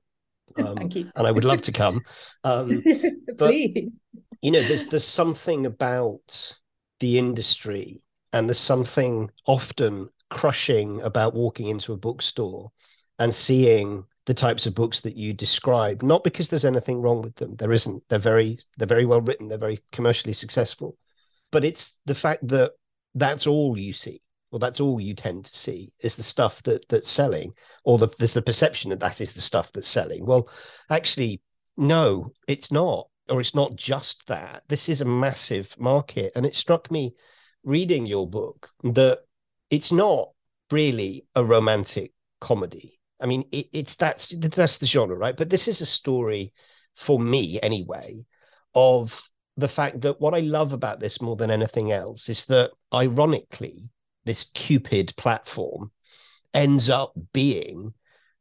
Um, 0.57 0.75
Thank 0.75 0.95
you. 0.95 1.11
and 1.15 1.27
I 1.27 1.31
would 1.31 1.43
love 1.43 1.61
to 1.63 1.71
come. 1.71 2.01
Um, 2.43 2.83
but 3.37 3.53
you 3.53 4.51
know, 4.51 4.61
there's 4.61 4.87
there's 4.87 5.05
something 5.05 5.65
about 5.65 6.57
the 6.99 7.17
industry, 7.17 8.01
and 8.33 8.47
there's 8.47 8.59
something 8.59 9.29
often 9.45 10.09
crushing 10.29 11.01
about 11.01 11.35
walking 11.35 11.67
into 11.67 11.93
a 11.93 11.97
bookstore 11.97 12.71
and 13.19 13.33
seeing 13.33 14.05
the 14.25 14.33
types 14.33 14.65
of 14.65 14.73
books 14.73 15.01
that 15.01 15.15
you 15.15 15.33
describe 15.33 16.01
not 16.01 16.23
because 16.23 16.49
there's 16.49 16.65
anything 16.65 17.01
wrong 17.01 17.21
with 17.21 17.35
them. 17.35 17.55
There 17.55 17.71
isn't. 17.71 18.03
They're 18.09 18.19
very 18.19 18.59
they're 18.77 18.87
very 18.87 19.05
well 19.05 19.21
written. 19.21 19.47
They're 19.47 19.57
very 19.57 19.79
commercially 19.91 20.33
successful. 20.33 20.97
But 21.51 21.63
it's 21.63 21.99
the 22.05 22.15
fact 22.15 22.47
that 22.47 22.71
that's 23.13 23.47
all 23.47 23.77
you 23.77 23.93
see 23.93 24.21
well 24.55 24.59
that's 24.61 24.79
all 24.79 25.01
you 25.01 25.13
tend 25.13 25.43
to 25.43 25.53
see 25.53 25.91
is 25.99 26.15
the 26.15 26.23
stuff 26.23 26.63
that 26.63 26.87
that's 26.87 27.09
selling 27.09 27.51
or 27.83 27.97
the, 27.97 28.07
there's 28.19 28.33
the 28.33 28.41
perception 28.41 28.89
that 28.89 29.01
that 29.01 29.19
is 29.19 29.33
the 29.33 29.41
stuff 29.41 29.69
that's 29.73 29.85
selling. 29.85 30.25
Well 30.25 30.47
actually 30.89 31.41
no 31.75 32.31
it's 32.47 32.71
not 32.71 33.09
or 33.27 33.41
it's 33.41 33.53
not 33.53 33.75
just 33.75 34.25
that. 34.27 34.63
This 34.69 34.87
is 34.87 35.01
a 35.01 35.05
massive 35.05 35.75
market 35.77 36.31
and 36.37 36.45
it 36.45 36.55
struck 36.55 36.89
me 36.89 37.15
reading 37.65 38.05
your 38.05 38.29
book 38.29 38.69
that 38.85 39.19
it's 39.69 39.91
not 39.91 40.29
really 40.71 41.25
a 41.35 41.43
romantic 41.43 42.13
comedy. 42.39 42.97
I 43.21 43.25
mean 43.25 43.43
it, 43.51 43.67
it's 43.73 43.95
that's 43.95 44.29
that's 44.39 44.77
the 44.77 44.87
genre 44.87 45.17
right? 45.17 45.35
But 45.35 45.49
this 45.49 45.67
is 45.67 45.81
a 45.81 45.85
story 45.85 46.53
for 46.95 47.19
me 47.19 47.59
anyway 47.61 48.23
of 48.73 49.21
the 49.57 49.67
fact 49.67 50.01
that 50.01 50.19
what 50.21 50.33
i 50.33 50.39
love 50.39 50.73
about 50.73 50.99
this 50.99 51.21
more 51.21 51.35
than 51.37 51.49
anything 51.49 51.91
else 51.91 52.29
is 52.29 52.45
that 52.45 52.71
ironically 52.93 53.89
this 54.25 54.45
Cupid 54.53 55.13
platform 55.17 55.91
ends 56.53 56.89
up 56.89 57.13
being 57.33 57.93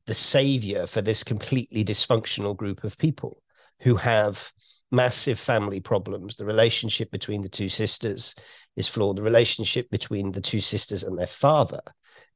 the 0.07 0.15
savior 0.15 0.87
for 0.87 1.03
this 1.03 1.25
completely 1.25 1.85
dysfunctional 1.85 2.57
group 2.57 2.85
of 2.85 2.99
people 2.99 3.43
who 3.81 3.97
have 3.97 4.53
massive 4.91 5.39
family 5.39 5.81
problems. 5.81 6.37
The 6.37 6.45
relationship 6.45 7.11
between 7.11 7.43
the 7.43 7.49
two 7.49 7.69
sisters 7.69 8.35
is 8.77 8.89
flawed. 8.89 9.17
The 9.17 9.23
relationship 9.23 9.91
between 9.91 10.33
the 10.33 10.41
two 10.41 10.61
sisters 10.61 11.03
and 11.03 11.19
their 11.19 11.27
father 11.27 11.81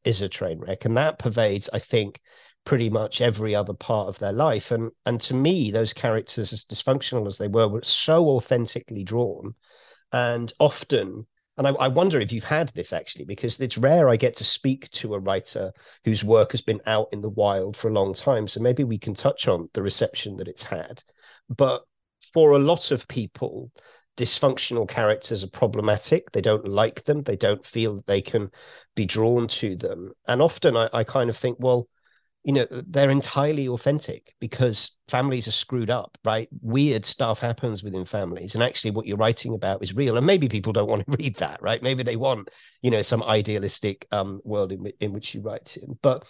is 0.05 0.23
a 0.23 0.29
train 0.29 0.59
wreck. 0.59 0.85
And 0.85 0.97
that 0.97 1.19
pervades, 1.19 1.71
I 1.73 1.79
think, 1.79 2.21
pretty 2.65 2.91
much 2.91 3.21
every 3.21 3.55
other 3.55 3.73
part 3.73 4.09
of 4.09 4.19
their 4.19 4.33
life. 4.33 4.71
And 4.71 4.91
and 5.07 5.21
to 5.23 5.35
me, 5.35 5.71
those 5.71 5.93
characters, 5.93 6.53
as 6.53 6.65
dysfunctional 6.65 7.27
as 7.27 7.39
they 7.39 7.49
were, 7.49 7.69
were 7.69 7.83
so 7.83 8.29
authentically 8.31 9.05
drawn 9.05 9.55
and 10.13 10.53
often 10.59 11.27
and 11.59 11.66
I, 11.66 11.71
I, 11.73 11.88
wonder 11.88 12.21
if 12.21 12.33
you've 12.33 12.44
had 12.44 12.68
this 12.68 12.92
actually, 12.92 13.25
because 13.25 13.59
it's 13.61 13.77
rare 13.77 14.09
I 14.09 14.16
get 14.16 14.37
to 14.37 14.44
speak 14.44 14.88
to 14.90 15.14
a 15.14 15.18
writer 15.18 15.73
whose 16.05 16.23
work 16.23 16.53
has 16.53 16.61
been 16.61 16.81
out 16.87 17.09
in 17.12 17.21
the 17.21 17.29
wild 17.29 17.77
for 17.77 17.88
a 17.88 17.92
long 17.92 18.14
time. 18.14 18.47
So 18.47 18.61
maybe 18.61 18.85
we 18.85 18.97
can 18.97 19.14
touch 19.14 19.49
on 19.49 19.68
the 19.75 19.83
reception 19.83 20.37
that 20.37 20.49
it's 20.49 20.62
had. 20.62 21.03
But 21.49 21.83
for 22.33 22.53
a 22.53 22.59
lot 22.59 22.92
of 22.92 23.09
people, 23.09 23.73
dysfunctional 24.16 24.88
characters 24.88 25.42
are 25.42 25.51
problematic. 25.51 26.31
They 26.31 26.40
don't 26.40 26.66
like 26.66 27.05
them. 27.05 27.23
They 27.23 27.37
don't 27.37 27.64
feel 27.66 27.97
that 27.97 28.07
they 28.07 28.21
can 28.21 28.51
be 28.94 29.05
drawn 29.05 29.49
to 29.49 29.77
them. 29.77 30.12
And 30.27 30.40
often 30.40 30.77
I, 30.77 30.88
I 30.92 31.05
kind 31.05 31.29
of 31.29 31.37
think, 31.37 31.59
well, 31.61 31.88
you 32.49 32.55
know 32.55 32.67
they're 32.71 33.11
entirely 33.11 33.69
authentic 33.69 34.35
because 34.41 34.93
families 35.07 35.47
are 35.47 35.53
screwed 35.53 35.91
up 35.91 36.17
right? 36.25 36.49
Weird 36.63 37.05
stuff 37.05 37.41
happens 37.41 37.85
within 37.85 38.07
families. 38.07 38.55
And 38.55 38.65
actually 38.65 38.93
what 38.93 39.07
you're 39.07 39.19
writing 39.19 39.53
about 39.53 39.83
is 39.83 39.95
real. 39.95 40.17
And 40.17 40.27
maybe 40.27 40.49
people 40.49 40.73
don't 40.73 40.89
want 40.89 41.05
to 41.05 41.17
read 41.19 41.37
that 41.37 41.61
right? 41.61 41.83
Maybe 41.83 42.03
they 42.03 42.17
want 42.17 42.49
you 42.81 42.91
know 42.91 43.03
some 43.03 43.23
idealistic 43.23 44.07
um 44.13 44.41
world 44.45 44.73
in, 44.73 44.91
in 44.99 45.13
which 45.13 45.35
you 45.35 45.43
write 45.43 45.77
in. 45.77 45.99
But 46.01 46.27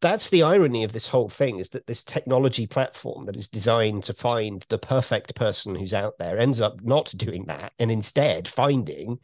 that's 0.00 0.30
the 0.30 0.42
irony 0.42 0.82
of 0.82 0.92
this 0.92 1.06
whole 1.06 1.28
thing 1.28 1.60
is 1.60 1.70
that 1.70 1.86
this 1.86 2.02
technology 2.02 2.66
platform 2.66 3.22
that 3.26 3.36
is 3.36 3.48
designed 3.48 4.02
to 4.02 4.14
find 4.14 4.66
the 4.68 4.78
perfect 4.78 5.36
person 5.36 5.76
who's 5.76 5.94
out 5.94 6.14
there 6.18 6.38
ends 6.38 6.60
up 6.60 6.82
not 6.82 7.14
doing 7.16 7.44
that 7.46 7.72
and 7.78 7.88
instead 7.88 8.48
finding 8.48 9.16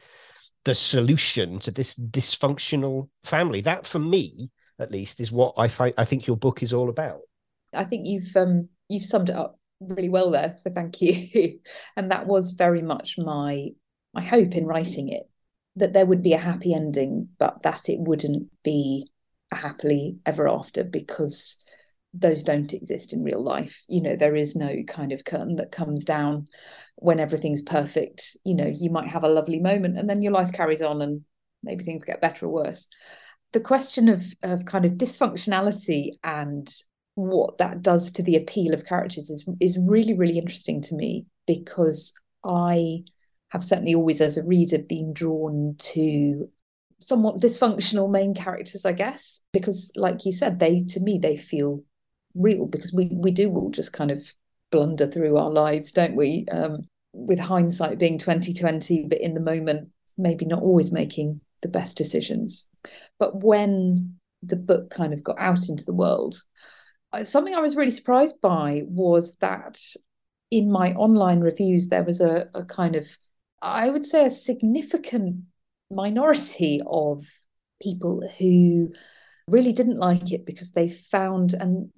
the 0.65 0.77
solution 0.77 1.59
to 1.59 1.73
this 1.73 1.97
dysfunctional 1.97 3.09
family. 3.25 3.61
That 3.61 3.89
for 3.89 3.99
me 3.99 4.53
at 4.79 4.93
least 4.93 5.21
is 5.21 5.33
what 5.33 5.55
I 5.57 5.69
find 5.69 5.95
I 5.99 6.05
think 6.05 6.27
your 6.27 6.37
book 6.37 6.63
is 6.63 6.73
all 6.73 6.89
about. 6.89 7.21
I 7.75 7.85
think 7.85 8.07
you've 8.07 8.35
um 8.37 8.69
you've 8.89 9.05
summed 9.05 9.31
it 9.31 9.37
up 9.37 9.59
really 9.81 10.09
well 10.09 10.31
there. 10.31 10.53
So 10.53 10.71
thank 10.71 11.01
you. 11.01 11.59
and 11.97 12.11
that 12.11 12.27
was 12.27 12.53
very 12.53 12.83
much 12.83 13.17
my 13.19 13.69
my 14.15 14.23
hope 14.23 14.55
in 14.55 14.67
writing 14.67 15.09
it 15.09 15.25
that 15.77 15.93
there 15.93 16.07
would 16.07 16.23
be 16.23 16.33
a 16.33 16.39
happy 16.39 16.75
ending, 16.75 17.29
but 17.39 17.63
that 17.63 17.89
it 17.89 18.01
wouldn't 18.01 18.49
be 18.65 19.11
a 19.53 19.57
happily 19.57 20.19
ever 20.27 20.49
after 20.49 20.83
because 20.83 21.57
those 22.13 22.43
don't 22.43 22.73
exist 22.73 23.13
in 23.13 23.23
real 23.23 23.43
life. 23.43 23.85
You 23.87 24.03
know, 24.03 24.17
there 24.17 24.35
is 24.35 24.57
no 24.57 24.83
kind 24.89 25.13
of 25.13 25.25
curtain 25.25 25.57
that 25.57 25.71
comes 25.71 26.05
down 26.05 26.49
when 26.97 27.21
everything's 27.21 27.63
perfect. 27.63 28.37
You 28.45 28.55
know, 28.55 28.67
you 28.67 28.91
might 28.91 29.09
have 29.09 29.25
a 29.25 29.29
lovely 29.29 29.61
moment 29.61 29.97
and 29.97 30.09
then 30.09 30.23
your 30.23 30.33
life 30.33 30.53
carries 30.53 30.83
on 30.83 31.01
and 31.01 31.23
maybe 31.63 31.85
things 31.85 32.05
get 32.05 32.21
better 32.21 32.47
or 32.47 32.51
worse 32.51 32.89
the 33.53 33.61
question 33.61 34.09
of 34.09 34.35
of 34.43 34.65
kind 34.65 34.85
of 34.85 34.93
dysfunctionality 34.93 36.13
and 36.23 36.73
what 37.15 37.59
that 37.59 37.83
does 37.83 38.11
to 38.13 38.23
the 38.23 38.37
appeal 38.37 38.75
of 38.75 38.85
characters 38.85 39.31
is 39.31 39.45
is 39.61 39.79
really 39.81 40.15
really 40.15 40.39
interesting 40.39 40.81
to 40.83 40.95
me 40.95 41.27
because 41.47 42.13
I 42.45 43.05
have 43.49 43.65
certainly 43.65 43.95
always 43.95 44.21
as 44.21 44.37
a 44.37 44.45
reader 44.45 44.79
been 44.79 45.13
drawn 45.13 45.75
to 45.79 46.49
somewhat 47.01 47.41
dysfunctional 47.41 48.11
main 48.11 48.35
characters 48.35 48.85
I 48.85 48.93
guess 48.93 49.41
because 49.53 49.91
like 49.97 50.25
you 50.25 50.33
said 50.33 50.59
they 50.59 50.83
to 50.91 51.01
me 51.01 51.19
they 51.19 51.37
feel 51.37 51.83
real 52.35 52.67
because 52.67 52.93
we 52.93 53.09
we 53.13 53.31
do 53.31 53.51
all 53.51 53.71
just 53.71 53.93
kind 53.93 54.11
of 54.11 54.35
blunder 54.71 55.07
through 55.07 55.37
our 55.39 55.51
lives 55.51 55.93
don't 55.93 56.15
we 56.15 56.45
um, 56.53 56.87
with 57.13 57.39
hindsight 57.39 57.99
being 57.99 58.19
2020 58.19 59.07
but 59.09 59.21
in 59.21 59.35
the 59.35 59.41
moment 59.41 59.89
maybe 60.19 60.45
not 60.45 60.63
always 60.63 60.93
making 60.93 61.41
the 61.63 61.69
best 61.69 61.97
decisions. 61.97 62.69
But 63.19 63.43
when 63.43 64.19
the 64.43 64.57
book 64.57 64.91
kind 64.91 65.13
of 65.13 65.23
got 65.23 65.37
out 65.39 65.69
into 65.69 65.85
the 65.85 65.93
world, 65.93 66.43
something 67.25 67.55
I 67.55 67.61
was 67.61 67.77
really 67.77 67.91
surprised 67.91 68.41
by 68.41 68.83
was 68.87 69.37
that 69.37 69.81
in 70.51 70.71
my 70.71 70.93
online 70.95 71.41
reviews, 71.41 71.89
there 71.89 72.05
was 72.05 72.21
a, 72.21 72.49
a 72.55 72.65
kind 72.65 72.97
of, 72.97 73.07
I 73.61 73.91
would 73.91 74.05
say, 74.05 74.25
a 74.25 74.31
significant 74.31 75.45
minority 75.91 76.81
of 76.87 77.25
people 77.83 78.29
who 78.39 78.93
really 79.47 79.73
didn't 79.73 79.99
like 79.99 80.33
it 80.33 80.45
because 80.47 80.73
they 80.73 80.89
found, 80.89 81.55
and 81.55 81.91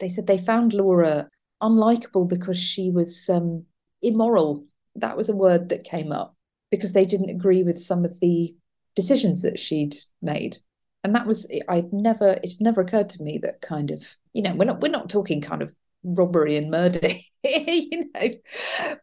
they 0.00 0.08
said 0.08 0.26
they 0.26 0.38
found 0.38 0.72
Laura 0.72 1.28
unlikable 1.62 2.28
because 2.28 2.58
she 2.58 2.90
was 2.90 3.28
um, 3.28 3.64
immoral. 4.02 4.64
That 4.96 5.16
was 5.16 5.28
a 5.28 5.36
word 5.36 5.68
that 5.70 5.84
came 5.84 6.12
up 6.12 6.36
because 6.70 6.92
they 6.92 7.04
didn't 7.04 7.30
agree 7.30 7.62
with 7.62 7.78
some 7.78 8.04
of 8.04 8.18
the 8.20 8.54
decisions 8.94 9.42
that 9.42 9.58
she'd 9.58 9.96
made. 10.22 10.58
And 11.02 11.14
that 11.14 11.26
was 11.26 11.46
i'd 11.68 11.92
never 11.92 12.38
it 12.42 12.54
never 12.60 12.80
occurred 12.80 13.10
to 13.10 13.22
me 13.22 13.36
that 13.42 13.60
kind 13.60 13.90
of 13.90 14.16
you 14.32 14.40
know 14.40 14.54
we're 14.54 14.64
not 14.64 14.80
we're 14.80 14.88
not 14.90 15.10
talking 15.10 15.42
kind 15.42 15.60
of 15.60 15.74
robbery 16.02 16.56
and 16.56 16.70
murder 16.70 17.10
you 17.44 18.08
know. 18.14 18.28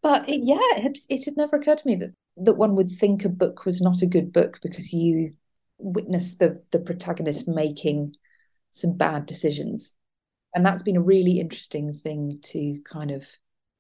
But 0.02 0.28
it, 0.28 0.42
yeah 0.44 0.88
it 0.88 0.98
it 1.10 1.26
had 1.26 1.38
never 1.38 1.58
occurred 1.58 1.78
to 1.78 1.88
me 1.88 1.96
that 1.98 2.16
that 2.38 2.58
one 2.58 2.76
would 2.76 2.90
think 2.90 3.24
a 3.24 3.30
book 3.30 3.66
was 3.66 3.82
not 3.82 4.02
a 4.02 4.08
good 4.08 4.34
book 4.34 4.60
because 4.64 4.92
you 4.94 5.34
witnessed 5.78 6.40
the 6.40 6.64
the 6.72 6.80
protagonist 6.80 7.48
making 7.48 8.16
some 8.72 8.98
bad 8.98 9.26
decisions. 9.26 9.94
And 10.54 10.66
that's 10.66 10.84
been 10.84 10.98
a 10.98 11.02
really 11.02 11.40
interesting 11.40 11.94
thing 11.94 12.40
to 12.44 12.80
kind 12.84 13.12
of 13.12 13.30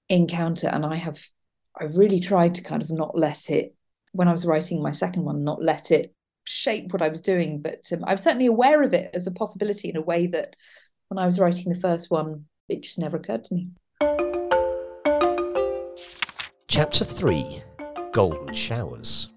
encounter. 0.10 0.68
And 0.68 0.86
i 0.86 0.96
have—I've 0.96 1.98
really 1.98 2.20
tried 2.20 2.56
to 2.56 2.62
kind 2.62 2.82
of 2.82 2.92
not 2.92 3.18
let 3.18 3.50
it 3.50 3.76
when 4.12 4.28
I 4.28 4.32
was 4.32 4.46
writing 4.46 4.82
my 4.82 4.92
second 4.92 5.24
one, 5.24 5.44
not 5.44 5.62
let 5.62 5.92
it 5.92 6.14
shape 6.46 6.94
what 6.94 7.02
I 7.02 7.10
was 7.10 7.22
doing. 7.22 7.62
But 7.62 7.82
um, 7.94 8.04
I 8.06 8.14
was 8.14 8.24
certainly 8.24 8.48
aware 8.48 8.84
of 8.84 8.94
it 8.94 9.12
as 9.14 9.28
a 9.28 9.32
possibility 9.32 9.90
in 9.90 9.98
a 9.98 10.02
way 10.02 10.28
that 10.28 10.56
when 11.08 11.18
I 11.18 11.26
was 11.26 11.40
writing 11.40 11.72
the 11.72 11.80
first 11.80 12.12
one, 12.12 12.46
it 12.70 12.84
just 12.84 13.00
never 13.00 13.18
occurred 13.18 13.44
to 13.46 13.54
me. 13.54 13.70
Chapter 16.68 17.04
3 17.04 17.64
Golden 18.14 18.54
Showers. 18.54 19.30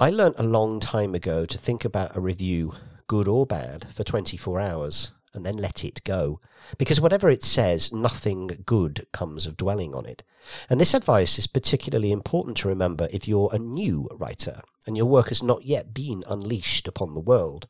I 0.00 0.10
learnt 0.10 0.36
a 0.38 0.44
long 0.44 0.78
time 0.78 1.14
ago 1.14 1.44
to 1.44 1.58
think 1.58 1.84
about 1.84 2.16
a 2.16 2.20
review, 2.20 2.74
good 3.08 3.26
or 3.26 3.46
bad, 3.46 3.88
for 3.92 4.04
24 4.04 4.60
hours 4.60 5.10
and 5.38 5.46
then 5.46 5.56
let 5.56 5.84
it 5.84 6.02
go. 6.02 6.40
Because 6.78 7.00
whatever 7.00 7.30
it 7.30 7.44
says, 7.44 7.92
nothing 7.92 8.64
good 8.66 9.06
comes 9.12 9.46
of 9.46 9.56
dwelling 9.56 9.94
on 9.94 10.04
it. 10.04 10.24
And 10.68 10.80
this 10.80 10.94
advice 10.94 11.38
is 11.38 11.46
particularly 11.46 12.10
important 12.10 12.56
to 12.58 12.68
remember 12.68 13.06
if 13.12 13.28
you're 13.28 13.50
a 13.52 13.58
new 13.58 14.08
writer 14.12 14.62
and 14.84 14.96
your 14.96 15.06
work 15.06 15.28
has 15.28 15.40
not 15.40 15.64
yet 15.64 15.94
been 15.94 16.24
unleashed 16.26 16.88
upon 16.88 17.14
the 17.14 17.20
world. 17.20 17.68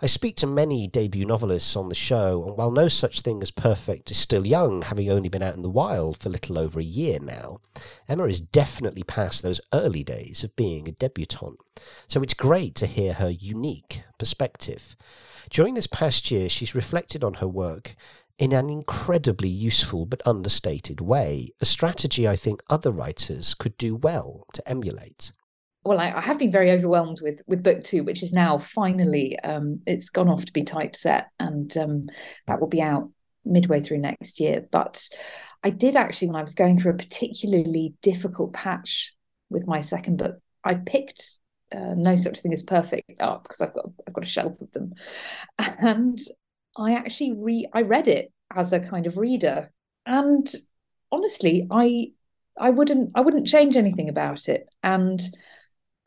I 0.00 0.06
speak 0.06 0.36
to 0.36 0.46
many 0.46 0.86
debut 0.86 1.24
novelists 1.24 1.74
on 1.74 1.88
the 1.88 1.94
show, 1.96 2.44
and 2.46 2.56
while 2.56 2.70
no 2.70 2.86
such 2.86 3.22
thing 3.22 3.42
as 3.42 3.50
perfect 3.50 4.12
is 4.12 4.16
still 4.16 4.46
young, 4.46 4.82
having 4.82 5.10
only 5.10 5.28
been 5.28 5.42
out 5.42 5.56
in 5.56 5.62
the 5.62 5.68
wild 5.68 6.18
for 6.18 6.28
little 6.28 6.56
over 6.56 6.78
a 6.78 6.84
year 6.84 7.18
now, 7.20 7.58
Emma 8.08 8.26
is 8.26 8.40
definitely 8.40 9.02
past 9.02 9.42
those 9.42 9.60
early 9.72 10.04
days 10.04 10.44
of 10.44 10.54
being 10.54 10.86
a 10.86 10.92
debutante. 10.92 11.58
So 12.06 12.22
it's 12.22 12.32
great 12.32 12.76
to 12.76 12.86
hear 12.86 13.14
her 13.14 13.28
unique 13.28 14.04
perspective. 14.18 14.94
During 15.50 15.74
this 15.74 15.88
past 15.88 16.30
year, 16.30 16.48
she's 16.48 16.76
reflected 16.76 17.24
on 17.24 17.34
her 17.34 17.48
work 17.48 17.96
in 18.38 18.52
an 18.52 18.70
incredibly 18.70 19.48
useful 19.48 20.06
but 20.06 20.24
understated 20.24 21.00
way, 21.00 21.50
a 21.60 21.64
strategy 21.64 22.28
I 22.28 22.36
think 22.36 22.62
other 22.70 22.92
writers 22.92 23.52
could 23.52 23.76
do 23.76 23.96
well 23.96 24.46
to 24.52 24.68
emulate. 24.68 25.32
Well, 25.88 26.00
I, 26.00 26.10
I 26.10 26.20
have 26.20 26.38
been 26.38 26.52
very 26.52 26.70
overwhelmed 26.70 27.22
with 27.22 27.40
with 27.46 27.62
book 27.62 27.82
two, 27.82 28.04
which 28.04 28.22
is 28.22 28.30
now 28.30 28.58
finally 28.58 29.38
um, 29.40 29.80
it's 29.86 30.10
gone 30.10 30.28
off 30.28 30.44
to 30.44 30.52
be 30.52 30.62
typeset, 30.62 31.28
and 31.40 31.74
um, 31.78 32.10
that 32.46 32.60
will 32.60 32.68
be 32.68 32.82
out 32.82 33.10
midway 33.42 33.80
through 33.80 33.96
next 33.96 34.38
year. 34.38 34.66
But 34.70 35.08
I 35.64 35.70
did 35.70 35.96
actually, 35.96 36.28
when 36.28 36.36
I 36.36 36.42
was 36.42 36.52
going 36.52 36.76
through 36.76 36.92
a 36.92 36.98
particularly 36.98 37.94
difficult 38.02 38.52
patch 38.52 39.14
with 39.48 39.66
my 39.66 39.80
second 39.80 40.18
book, 40.18 40.36
I 40.62 40.74
picked 40.74 41.22
uh, 41.74 41.94
no 41.96 42.16
such 42.16 42.40
thing 42.40 42.52
as 42.52 42.62
perfect 42.62 43.14
up 43.18 43.44
because 43.44 43.62
I've 43.62 43.72
got 43.72 43.86
I've 44.06 44.12
got 44.12 44.24
a 44.24 44.26
shelf 44.28 44.60
of 44.60 44.70
them, 44.72 44.92
and 45.58 46.18
I 46.76 46.96
actually 46.96 47.32
re 47.32 47.66
I 47.72 47.80
read 47.80 48.08
it 48.08 48.30
as 48.54 48.74
a 48.74 48.80
kind 48.80 49.06
of 49.06 49.16
reader, 49.16 49.72
and 50.04 50.46
honestly, 51.10 51.66
I 51.70 52.08
I 52.58 52.68
wouldn't 52.68 53.12
I 53.14 53.22
wouldn't 53.22 53.46
change 53.46 53.74
anything 53.74 54.10
about 54.10 54.50
it, 54.50 54.68
and 54.82 55.18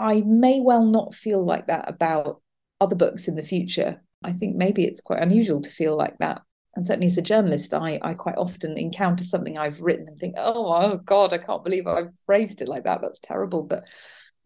I 0.02 0.22
may 0.26 0.60
well 0.60 0.86
not 0.86 1.14
feel 1.14 1.46
like 1.46 1.68
that 1.68 1.88
about 1.88 2.42
other 2.80 2.96
books 2.96 3.28
in 3.28 3.36
the 3.36 3.44
future. 3.44 4.02
I 4.24 4.34
think 4.34 4.56
maybe 4.56 4.84
it's 4.86 5.02
quite 5.02 5.22
unusual 5.22 5.62
to 5.62 5.70
feel 5.70 5.96
like 5.96 6.18
that. 6.18 6.42
And 6.76 6.86
certainly 6.86 7.08
as 7.08 7.18
a 7.18 7.22
journalist, 7.22 7.74
I, 7.74 8.00
I 8.02 8.14
quite 8.14 8.38
often 8.38 8.78
encounter 8.78 9.24
something 9.24 9.58
I've 9.58 9.82
written 9.82 10.08
and 10.08 10.18
think, 10.18 10.36
oh, 10.38 10.74
oh 10.74 10.98
God, 10.98 11.34
I 11.34 11.38
can't 11.38 11.64
believe 11.64 11.86
I've 11.86 12.14
phrased 12.26 12.62
it 12.62 12.68
like 12.68 12.86
that. 12.86 13.02
That's 13.02 13.20
terrible. 13.20 13.64
But 13.64 13.84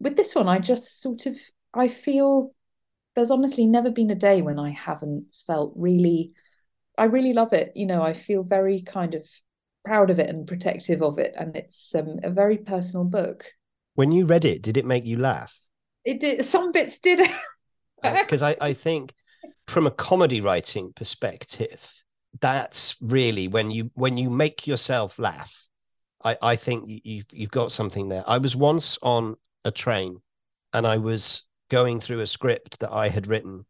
with 0.00 0.16
this 0.16 0.34
one, 0.34 0.48
I 0.48 0.58
just 0.58 1.00
sort 1.00 1.26
of 1.26 1.36
I 1.72 1.88
feel 1.88 2.52
there's 3.14 3.30
honestly 3.30 3.66
never 3.66 3.90
been 3.90 4.10
a 4.10 4.14
day 4.14 4.42
when 4.42 4.58
I 4.58 4.70
haven't 4.70 5.26
felt 5.46 5.72
really 5.76 6.32
I 6.98 7.04
really 7.04 7.32
love 7.32 7.52
it. 7.52 7.72
You 7.74 7.86
know, 7.86 8.02
I 8.02 8.12
feel 8.12 8.42
very 8.42 8.82
kind 8.82 9.14
of 9.14 9.26
proud 9.84 10.10
of 10.10 10.18
it 10.18 10.28
and 10.28 10.46
protective 10.46 11.02
of 11.02 11.18
it. 11.18 11.34
And 11.36 11.54
it's 11.56 11.94
um, 11.94 12.18
a 12.22 12.30
very 12.30 12.58
personal 12.58 13.04
book. 13.04 13.44
When 13.96 14.12
you 14.12 14.26
read 14.26 14.44
it, 14.44 14.62
did 14.62 14.76
it 14.76 14.84
make 14.84 15.06
you 15.06 15.18
laugh? 15.18 15.58
It 16.04 16.20
did. 16.20 16.44
Some 16.44 16.70
bits 16.70 16.98
did. 16.98 17.28
Because 18.02 18.42
uh, 18.44 18.54
I, 18.60 18.68
I 18.68 18.72
think 18.74 19.12
from 19.66 19.86
a 19.86 19.90
comedy 19.90 20.40
writing 20.40 20.92
perspective, 20.94 21.90
that's 22.40 22.96
really 23.00 23.48
when 23.48 23.70
you 23.70 23.90
when 23.94 24.18
you 24.18 24.30
make 24.30 24.66
yourself 24.66 25.18
laugh. 25.18 25.66
I, 26.22 26.36
I 26.42 26.56
think 26.56 26.84
you've 26.86 27.26
you've 27.32 27.50
got 27.50 27.72
something 27.72 28.08
there. 28.08 28.22
I 28.26 28.38
was 28.38 28.54
once 28.54 28.98
on 29.02 29.36
a 29.64 29.70
train 29.70 30.20
and 30.72 30.86
I 30.86 30.98
was 30.98 31.44
going 31.70 32.00
through 32.00 32.20
a 32.20 32.26
script 32.26 32.80
that 32.80 32.92
I 32.92 33.08
had 33.08 33.26
written 33.26 33.64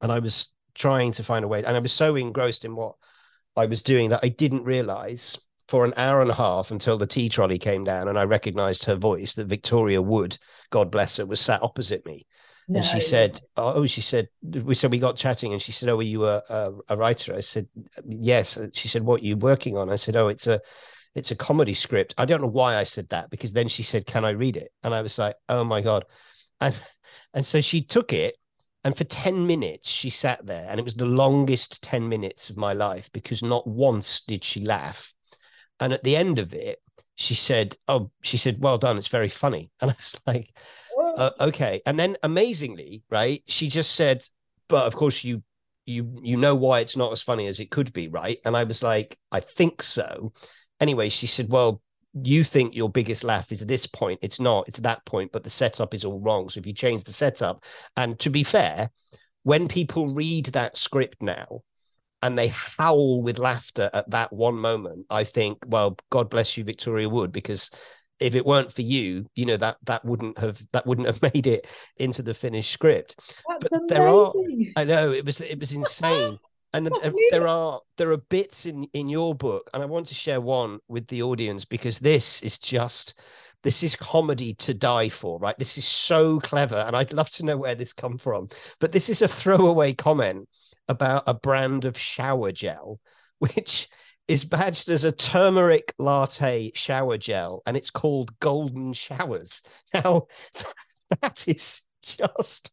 and 0.00 0.10
I 0.10 0.18
was 0.18 0.48
trying 0.74 1.12
to 1.12 1.22
find 1.22 1.44
a 1.44 1.48
way 1.48 1.64
and 1.64 1.76
I 1.76 1.80
was 1.80 1.92
so 1.92 2.16
engrossed 2.16 2.64
in 2.64 2.74
what 2.74 2.96
I 3.56 3.66
was 3.66 3.82
doing 3.82 4.10
that 4.10 4.20
I 4.22 4.28
didn't 4.28 4.64
realize 4.64 5.38
for 5.72 5.86
an 5.86 5.94
hour 5.96 6.20
and 6.20 6.30
a 6.30 6.34
half 6.34 6.70
until 6.70 6.98
the 6.98 7.06
tea 7.06 7.30
trolley 7.30 7.58
came 7.58 7.82
down 7.82 8.06
and 8.06 8.18
I 8.18 8.24
recognized 8.24 8.84
her 8.84 8.94
voice 8.94 9.36
that 9.36 9.46
Victoria 9.46 10.02
Wood, 10.02 10.36
God 10.68 10.90
bless 10.90 11.16
her, 11.16 11.24
was 11.24 11.40
sat 11.40 11.62
opposite 11.62 12.04
me. 12.04 12.26
No. 12.68 12.76
And 12.76 12.84
she 12.84 13.00
said, 13.00 13.40
oh, 13.56 13.72
"Oh, 13.76 13.86
she 13.86 14.02
said 14.02 14.28
we 14.42 14.74
said 14.74 14.90
we 14.90 14.98
got 14.98 15.16
chatting, 15.16 15.54
and 15.54 15.62
she 15.62 15.72
said, 15.72 15.88
"Oh, 15.88 15.98
are 15.98 16.02
you 16.02 16.26
a, 16.26 16.42
a, 16.50 16.72
a 16.90 16.96
writer?" 16.98 17.34
I 17.34 17.40
said, 17.40 17.68
"Yes." 18.04 18.58
She 18.74 18.86
said, 18.86 19.02
"What 19.02 19.22
are 19.22 19.24
you 19.24 19.38
working 19.38 19.78
on?" 19.78 19.88
I 19.88 19.96
said, 19.96 20.14
"Oh, 20.14 20.28
it's 20.28 20.46
a 20.46 20.60
it's 21.14 21.30
a 21.30 21.36
comedy 21.36 21.72
script." 21.72 22.14
I 22.18 22.26
don't 22.26 22.42
know 22.42 22.48
why 22.60 22.76
I 22.76 22.84
said 22.84 23.08
that 23.08 23.30
because 23.30 23.54
then 23.54 23.68
she 23.68 23.82
said, 23.82 24.04
"Can 24.06 24.26
I 24.26 24.30
read 24.30 24.58
it?" 24.58 24.72
And 24.82 24.94
I 24.94 25.00
was 25.00 25.16
like, 25.16 25.36
"Oh 25.48 25.64
my 25.64 25.80
god!" 25.80 26.04
And 26.60 26.74
and 27.32 27.46
so 27.46 27.62
she 27.62 27.80
took 27.82 28.12
it 28.12 28.36
and 28.84 28.96
for 28.96 29.04
10 29.04 29.46
minutes, 29.46 29.88
she 29.88 30.10
sat 30.10 30.44
there, 30.44 30.66
and 30.68 30.78
it 30.78 30.84
was 30.84 30.96
the 30.96 31.06
longest 31.06 31.82
10 31.82 32.08
minutes 32.08 32.50
of 32.50 32.56
my 32.58 32.74
life 32.74 33.10
because 33.12 33.42
not 33.42 33.66
once 33.66 34.20
did 34.20 34.44
she 34.44 34.60
laugh. 34.60 35.14
And 35.82 35.92
at 35.92 36.04
the 36.04 36.14
end 36.14 36.38
of 36.38 36.54
it, 36.54 36.80
she 37.16 37.34
said, 37.34 37.76
Oh, 37.88 38.12
she 38.22 38.36
said, 38.36 38.60
Well 38.60 38.78
done. 38.78 38.98
It's 38.98 39.08
very 39.08 39.28
funny. 39.28 39.70
And 39.80 39.90
I 39.90 39.94
was 39.98 40.20
like, 40.26 40.56
uh, 40.96 41.30
Okay. 41.40 41.82
And 41.84 41.98
then 41.98 42.16
amazingly, 42.22 43.02
right, 43.10 43.42
she 43.48 43.66
just 43.68 43.96
said, 43.96 44.24
But 44.68 44.86
of 44.86 44.94
course, 44.94 45.22
you. 45.24 45.42
You 45.84 46.20
you 46.22 46.36
know 46.36 46.54
why 46.54 46.78
it's 46.78 46.96
not 46.96 47.10
as 47.10 47.22
funny 47.22 47.48
as 47.48 47.58
it 47.58 47.72
could 47.72 47.92
be, 47.92 48.06
right? 48.06 48.38
And 48.44 48.56
I 48.56 48.62
was 48.62 48.84
like, 48.84 49.18
I 49.32 49.40
think 49.40 49.82
so. 49.82 50.32
Anyway, 50.78 51.08
she 51.08 51.26
said, 51.26 51.48
Well, 51.48 51.82
you 52.14 52.44
think 52.44 52.76
your 52.76 52.88
biggest 52.88 53.24
laugh 53.24 53.50
is 53.50 53.66
this 53.66 53.88
point. 53.88 54.20
It's 54.22 54.38
not, 54.38 54.68
it's 54.68 54.78
that 54.78 55.04
point, 55.06 55.32
but 55.32 55.42
the 55.42 55.50
setup 55.50 55.92
is 55.92 56.04
all 56.04 56.20
wrong. 56.20 56.48
So 56.48 56.60
if 56.60 56.68
you 56.68 56.72
change 56.72 57.02
the 57.02 57.12
setup, 57.12 57.64
and 57.96 58.16
to 58.20 58.30
be 58.30 58.44
fair, 58.44 58.90
when 59.42 59.66
people 59.66 60.14
read 60.14 60.46
that 60.46 60.76
script 60.76 61.20
now 61.20 61.62
and 62.22 62.38
they 62.38 62.48
howl 62.48 63.22
with 63.22 63.38
laughter 63.38 63.90
at 63.92 64.08
that 64.10 64.32
one 64.32 64.56
moment, 64.56 65.06
I 65.10 65.24
think, 65.24 65.58
well, 65.66 65.96
God 66.10 66.30
bless 66.30 66.56
you, 66.56 66.64
Victoria 66.64 67.08
Wood, 67.08 67.32
because 67.32 67.70
if 68.20 68.34
it 68.34 68.46
weren't 68.46 68.72
for 68.72 68.82
you, 68.82 69.26
you 69.34 69.46
know 69.46 69.56
that 69.56 69.78
that 69.84 70.04
wouldn't 70.04 70.38
have 70.38 70.64
that 70.72 70.86
wouldn't 70.86 71.08
have 71.08 71.20
made 71.34 71.46
it 71.46 71.66
into 71.96 72.22
the 72.22 72.34
finished 72.34 72.72
script. 72.72 73.16
That's 73.48 73.68
but 73.68 73.72
amazing. 73.72 73.86
there 73.88 74.08
are, 74.08 74.32
I 74.76 74.84
know 74.84 75.12
it 75.12 75.26
was 75.26 75.40
it 75.40 75.58
was 75.58 75.72
insane. 75.72 76.38
and 76.72 76.90
there 77.30 77.46
are 77.46 77.80
there 77.96 78.12
are 78.12 78.16
bits 78.16 78.66
in 78.66 78.84
in 78.92 79.08
your 79.08 79.34
book 79.34 79.68
and 79.74 79.82
i 79.82 79.86
want 79.86 80.06
to 80.06 80.14
share 80.14 80.40
one 80.40 80.78
with 80.88 81.06
the 81.08 81.22
audience 81.22 81.64
because 81.64 81.98
this 81.98 82.42
is 82.42 82.58
just 82.58 83.14
this 83.62 83.82
is 83.82 83.94
comedy 83.94 84.54
to 84.54 84.72
die 84.72 85.08
for 85.08 85.38
right 85.38 85.58
this 85.58 85.76
is 85.76 85.84
so 85.84 86.40
clever 86.40 86.76
and 86.86 86.96
i'd 86.96 87.12
love 87.12 87.30
to 87.30 87.44
know 87.44 87.56
where 87.56 87.74
this 87.74 87.92
come 87.92 88.16
from 88.16 88.48
but 88.80 88.92
this 88.92 89.08
is 89.08 89.22
a 89.22 89.28
throwaway 89.28 89.92
comment 89.92 90.48
about 90.88 91.24
a 91.26 91.34
brand 91.34 91.84
of 91.84 91.98
shower 91.98 92.52
gel 92.52 93.00
which 93.38 93.88
is 94.28 94.44
badged 94.44 94.88
as 94.88 95.04
a 95.04 95.12
turmeric 95.12 95.92
latte 95.98 96.70
shower 96.74 97.18
gel 97.18 97.62
and 97.66 97.76
it's 97.76 97.90
called 97.90 98.38
golden 98.38 98.92
showers. 98.92 99.62
Now 99.94 100.26
that 101.20 101.46
is 101.46 101.82
just 102.18 102.72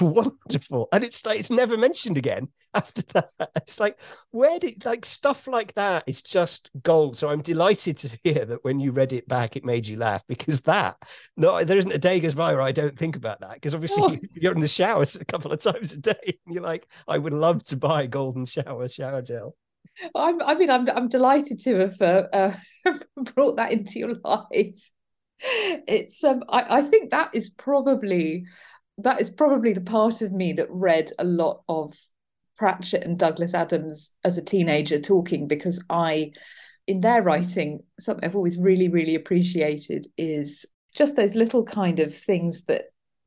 wonderful 0.00 0.88
and 0.92 1.04
it's 1.04 1.24
like 1.24 1.38
it's 1.38 1.50
never 1.50 1.78
mentioned 1.78 2.16
again 2.16 2.48
after 2.74 3.02
that. 3.12 3.50
It's 3.56 3.78
like, 3.78 3.98
where 4.30 4.58
did 4.58 4.84
like 4.84 5.04
stuff 5.04 5.46
like 5.46 5.74
that 5.74 6.04
is 6.06 6.22
just 6.22 6.70
gold. 6.82 7.16
So 7.16 7.30
I'm 7.30 7.40
delighted 7.40 7.96
to 7.98 8.10
hear 8.24 8.44
that 8.44 8.64
when 8.64 8.80
you 8.80 8.90
read 8.92 9.12
it 9.12 9.28
back, 9.28 9.56
it 9.56 9.64
made 9.64 9.86
you 9.86 9.96
laugh 9.96 10.24
because 10.26 10.62
that 10.62 10.96
no, 11.36 11.62
there 11.62 11.78
isn't 11.78 11.92
a 11.92 11.98
day 11.98 12.20
goes 12.20 12.34
by 12.34 12.52
where 12.52 12.62
I 12.62 12.72
don't 12.72 12.98
think 12.98 13.16
about 13.16 13.40
that 13.40 13.54
because 13.54 13.74
obviously 13.74 14.02
oh. 14.02 14.26
you're 14.34 14.52
in 14.52 14.60
the 14.60 14.68
showers 14.68 15.16
a 15.16 15.24
couple 15.24 15.52
of 15.52 15.60
times 15.60 15.92
a 15.92 15.98
day 15.98 16.14
and 16.24 16.54
you're 16.54 16.62
like, 16.62 16.86
I 17.06 17.18
would 17.18 17.32
love 17.32 17.64
to 17.66 17.76
buy 17.76 18.06
golden 18.06 18.44
shower 18.44 18.88
shower 18.88 19.22
gel. 19.22 19.54
I'm, 20.14 20.42
I 20.42 20.54
mean, 20.54 20.70
I'm 20.70 20.88
I'm 20.90 21.08
delighted 21.08 21.60
to 21.60 21.76
have 21.76 22.02
uh, 22.02 22.22
uh, 22.32 22.52
brought 23.34 23.56
that 23.56 23.70
into 23.70 24.00
your 24.00 24.14
life. 24.24 24.90
It's 25.40 26.22
um, 26.24 26.42
I, 26.48 26.78
I 26.78 26.82
think 26.82 27.10
that 27.10 27.30
is 27.34 27.50
probably 27.50 28.46
that 28.98 29.20
is 29.20 29.30
probably 29.30 29.72
the 29.72 29.80
part 29.80 30.22
of 30.22 30.32
me 30.32 30.52
that 30.54 30.70
read 30.70 31.10
a 31.18 31.24
lot 31.24 31.62
of 31.68 31.94
Pratchett 32.56 33.02
and 33.02 33.18
Douglas 33.18 33.54
Adams 33.54 34.12
as 34.22 34.38
a 34.38 34.44
teenager 34.44 35.00
talking 35.00 35.48
because 35.48 35.82
I, 35.90 36.32
in 36.86 37.00
their 37.00 37.22
writing, 37.22 37.80
something 37.98 38.24
I've 38.24 38.36
always 38.36 38.56
really, 38.56 38.88
really 38.88 39.14
appreciated 39.14 40.06
is 40.16 40.64
just 40.94 41.16
those 41.16 41.34
little 41.34 41.64
kind 41.64 41.98
of 41.98 42.14
things 42.14 42.64
that 42.64 42.82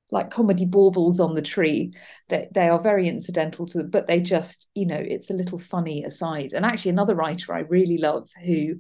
like 0.10 0.32
comedy 0.32 0.64
baubles 0.64 1.20
on 1.20 1.34
the 1.34 1.42
tree 1.42 1.94
that 2.30 2.54
they, 2.54 2.62
they 2.62 2.70
are 2.70 2.80
very 2.80 3.10
incidental 3.10 3.66
to 3.66 3.84
but 3.84 4.08
they 4.08 4.22
just 4.22 4.70
you 4.74 4.86
know 4.86 4.96
it's 4.96 5.30
a 5.30 5.34
little 5.34 5.60
funny 5.60 6.02
aside. 6.06 6.54
And 6.54 6.66
actually 6.66 6.92
another 6.92 7.14
writer 7.14 7.54
i 7.54 7.60
really 7.60 7.98
love 7.98 8.30
who 8.46 8.76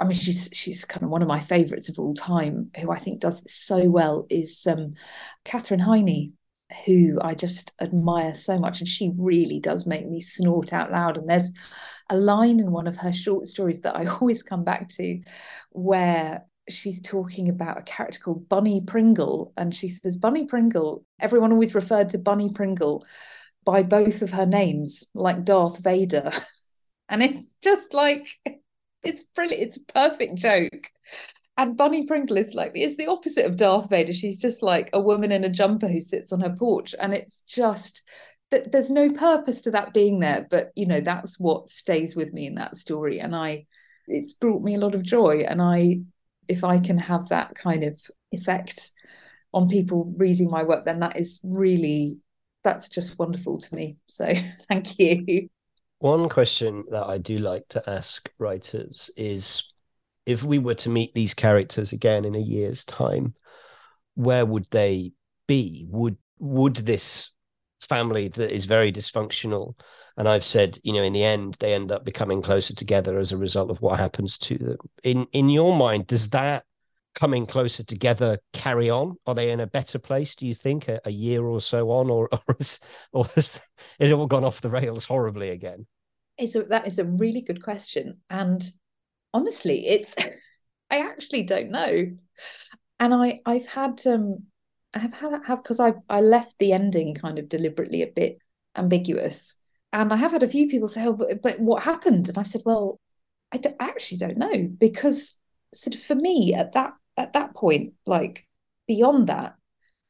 i 0.00 0.04
mean 0.04 0.14
she's 0.14 0.50
she's 0.52 0.84
kind 0.84 1.02
of 1.02 1.10
one 1.10 1.22
of 1.22 1.28
my 1.28 1.40
favorites 1.40 1.88
of 1.88 1.98
all 1.98 2.14
time 2.14 2.70
who 2.80 2.90
i 2.90 2.98
think 2.98 3.20
does 3.20 3.42
so 3.52 3.88
well 3.88 4.26
is 4.30 4.66
um 4.66 4.94
katherine 5.44 5.80
heiny 5.80 6.34
who 6.84 7.18
I 7.22 7.34
just 7.34 7.72
admire 7.80 8.34
so 8.34 8.58
much. 8.58 8.80
And 8.80 8.88
she 8.88 9.12
really 9.16 9.60
does 9.60 9.86
make 9.86 10.06
me 10.06 10.20
snort 10.20 10.72
out 10.72 10.90
loud. 10.90 11.16
And 11.16 11.28
there's 11.28 11.50
a 12.10 12.16
line 12.16 12.60
in 12.60 12.72
one 12.72 12.86
of 12.86 12.96
her 12.96 13.12
short 13.12 13.46
stories 13.46 13.82
that 13.82 13.96
I 13.96 14.06
always 14.20 14.42
come 14.42 14.64
back 14.64 14.88
to 14.90 15.20
where 15.70 16.44
she's 16.68 17.00
talking 17.00 17.48
about 17.48 17.78
a 17.78 17.82
character 17.82 18.18
called 18.18 18.48
Bunny 18.48 18.82
Pringle. 18.84 19.52
And 19.56 19.74
she 19.74 19.88
says, 19.88 20.16
Bunny 20.16 20.46
Pringle, 20.46 21.04
everyone 21.20 21.52
always 21.52 21.74
referred 21.74 22.10
to 22.10 22.18
Bunny 22.18 22.50
Pringle 22.52 23.06
by 23.64 23.82
both 23.82 24.22
of 24.22 24.30
her 24.30 24.46
names, 24.46 25.04
like 25.14 25.44
Darth 25.44 25.78
Vader. 25.78 26.30
and 27.08 27.22
it's 27.22 27.54
just 27.62 27.94
like, 27.94 28.26
it's 29.06 29.24
brilliant. 29.24 29.62
It's 29.62 29.76
a 29.76 29.92
perfect 29.92 30.34
joke. 30.36 30.90
And 31.58 31.76
Bunny 31.76 32.06
Pringle 32.06 32.36
is 32.36 32.54
like 32.54 32.72
it's 32.74 32.96
the 32.96 33.06
opposite 33.06 33.46
of 33.46 33.56
Darth 33.56 33.88
Vader. 33.88 34.12
She's 34.12 34.38
just 34.38 34.62
like 34.62 34.90
a 34.92 35.00
woman 35.00 35.32
in 35.32 35.44
a 35.44 35.48
jumper 35.48 35.88
who 35.88 36.00
sits 36.00 36.32
on 36.32 36.40
her 36.40 36.54
porch, 36.56 36.94
and 36.98 37.14
it's 37.14 37.42
just 37.46 38.02
that 38.50 38.72
there's 38.72 38.90
no 38.90 39.10
purpose 39.10 39.62
to 39.62 39.70
that 39.70 39.94
being 39.94 40.20
there. 40.20 40.46
But 40.48 40.72
you 40.76 40.86
know 40.86 41.00
that's 41.00 41.40
what 41.40 41.70
stays 41.70 42.14
with 42.14 42.32
me 42.32 42.46
in 42.46 42.56
that 42.56 42.76
story, 42.76 43.20
and 43.20 43.34
I 43.34 43.66
it's 44.08 44.32
brought 44.32 44.62
me 44.62 44.74
a 44.74 44.78
lot 44.78 44.94
of 44.94 45.02
joy. 45.02 45.44
And 45.48 45.60
I, 45.60 46.00
if 46.48 46.64
I 46.64 46.78
can 46.78 46.98
have 46.98 47.28
that 47.28 47.54
kind 47.54 47.84
of 47.84 48.00
effect 48.32 48.92
on 49.52 49.68
people 49.68 50.12
reading 50.16 50.50
my 50.50 50.62
work, 50.62 50.84
then 50.84 51.00
that 51.00 51.16
is 51.16 51.40
really 51.42 52.18
that's 52.62 52.88
just 52.88 53.18
wonderful 53.18 53.58
to 53.58 53.74
me. 53.74 53.96
So 54.08 54.32
thank 54.68 54.98
you. 54.98 55.48
One 55.98 56.28
question 56.28 56.84
that 56.90 57.06
I 57.06 57.18
do 57.18 57.38
like 57.38 57.68
to 57.70 57.88
ask 57.88 58.30
writers 58.38 59.10
is 59.16 59.72
if 60.26 60.42
we 60.42 60.58
were 60.58 60.74
to 60.74 60.90
meet 60.90 61.14
these 61.14 61.34
characters 61.34 61.92
again 61.92 62.24
in 62.24 62.34
a 62.34 62.40
year's 62.40 62.84
time, 62.84 63.34
where 64.14 64.44
would 64.44 64.66
they 64.70 65.12
be? 65.46 65.86
Would 65.88 66.18
would 66.38 66.76
this 66.76 67.30
family 67.80 68.28
that 68.28 68.52
is 68.52 68.66
very 68.66 68.92
dysfunctional, 68.92 69.74
and 70.16 70.28
I've 70.28 70.44
said, 70.44 70.78
you 70.82 70.92
know, 70.92 71.02
in 71.02 71.12
the 71.12 71.24
end, 71.24 71.56
they 71.60 71.72
end 71.72 71.92
up 71.92 72.04
becoming 72.04 72.42
closer 72.42 72.74
together 72.74 73.18
as 73.18 73.32
a 73.32 73.36
result 73.38 73.70
of 73.70 73.80
what 73.80 73.98
happens 73.98 74.36
to 74.38 74.58
them. 74.58 74.78
In 75.02 75.26
in 75.32 75.48
your 75.48 75.74
mind, 75.74 76.08
does 76.08 76.30
that 76.30 76.64
coming 77.16 77.46
closer 77.46 77.82
together 77.82 78.38
carry 78.52 78.88
on? 78.88 79.16
Are 79.26 79.34
they 79.34 79.50
in 79.50 79.58
a 79.58 79.66
better 79.66 79.98
place? 79.98 80.36
Do 80.36 80.46
you 80.46 80.54
think 80.54 80.86
a, 80.86 81.00
a 81.04 81.10
year 81.10 81.42
or 81.44 81.60
so 81.60 81.90
on, 81.90 82.08
or 82.08 82.28
or 82.32 82.54
has, 82.58 82.78
or 83.12 83.24
has 83.34 83.60
it 83.98 84.12
all 84.12 84.26
gone 84.26 84.44
off 84.44 84.60
the 84.60 84.70
rails 84.70 85.04
horribly 85.04 85.50
again? 85.50 85.86
It's 86.38 86.54
a, 86.54 86.62
that 86.64 86.86
is 86.86 86.98
a 87.00 87.04
really 87.04 87.40
good 87.40 87.62
question, 87.62 88.18
and 88.30 88.62
honestly, 89.34 89.86
it's 89.88 90.14
I 90.90 90.98
actually 90.98 91.42
don't 91.42 91.70
know. 91.70 92.12
And 93.00 93.14
I 93.14 93.40
I've 93.44 93.66
had 93.66 94.06
um 94.06 94.44
I 94.94 95.00
have 95.00 95.14
had 95.14 95.40
have 95.46 95.62
because 95.62 95.80
I 95.80 95.94
I 96.08 96.20
left 96.20 96.58
the 96.58 96.72
ending 96.72 97.14
kind 97.14 97.38
of 97.38 97.48
deliberately 97.48 98.02
a 98.02 98.06
bit 98.06 98.38
ambiguous. 98.76 99.56
And 99.92 100.12
I 100.12 100.16
have 100.16 100.32
had 100.32 100.42
a 100.42 100.48
few 100.48 100.68
people 100.68 100.88
say, 100.88 101.06
"Oh, 101.06 101.14
but, 101.14 101.40
but 101.42 101.58
what 101.60 101.84
happened?" 101.84 102.28
And 102.28 102.36
I've 102.36 102.46
said, 102.46 102.62
"Well, 102.66 103.00
I, 103.52 103.60
I 103.80 103.88
actually 103.88 104.18
don't 104.18 104.36
know 104.36 104.68
because 104.78 105.34
sort 105.72 105.94
of 105.94 106.02
for 106.02 106.14
me 106.14 106.54
at 106.54 106.72
that 106.72 106.92
at 107.16 107.32
that 107.32 107.54
point, 107.54 107.94
like 108.04 108.46
beyond 108.86 109.28
that, 109.28 109.56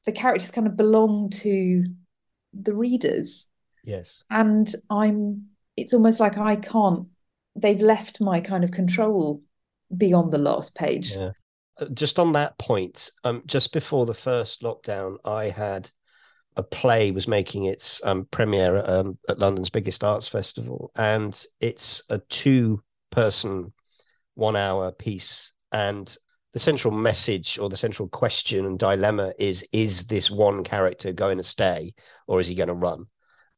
the 0.04 0.12
characters 0.12 0.50
kind 0.50 0.66
of 0.66 0.76
belong 0.76 1.30
to 1.30 1.84
the 2.52 2.74
readers. 2.74 3.46
Yes. 3.84 4.22
And 4.30 4.72
I'm 4.90 5.46
it's 5.76 5.94
almost 5.94 6.20
like 6.20 6.38
I 6.38 6.56
can't 6.56 7.08
they've 7.54 7.80
left 7.80 8.20
my 8.20 8.40
kind 8.40 8.64
of 8.64 8.70
control 8.70 9.42
beyond 9.96 10.32
the 10.32 10.38
last 10.38 10.74
page. 10.74 11.14
Yeah. 11.14 11.30
Uh, 11.78 11.86
just 11.92 12.18
on 12.18 12.32
that 12.32 12.58
point, 12.58 13.10
um, 13.24 13.42
just 13.46 13.72
before 13.72 14.06
the 14.06 14.14
first 14.14 14.62
lockdown, 14.62 15.16
I 15.24 15.50
had 15.50 15.90
a 16.56 16.62
play 16.62 17.10
was 17.10 17.28
making 17.28 17.64
its 17.64 18.00
um, 18.02 18.26
premiere 18.30 18.76
at, 18.76 18.88
um, 18.88 19.18
at 19.28 19.38
London's 19.38 19.68
biggest 19.68 20.02
arts 20.02 20.26
festival, 20.26 20.90
and 20.96 21.44
it's 21.60 22.02
a 22.08 22.18
two-person, 22.18 23.72
one-hour 24.34 24.92
piece, 24.92 25.52
and 25.70 26.16
the 26.56 26.60
central 26.60 26.94
message 26.94 27.58
or 27.58 27.68
the 27.68 27.76
central 27.76 28.08
question 28.08 28.64
and 28.64 28.78
dilemma 28.78 29.34
is: 29.38 29.68
Is 29.72 30.06
this 30.06 30.30
one 30.30 30.64
character 30.64 31.12
going 31.12 31.36
to 31.36 31.42
stay, 31.42 31.92
or 32.26 32.40
is 32.40 32.48
he 32.48 32.54
going 32.54 32.68
to 32.68 32.74
run? 32.74 33.04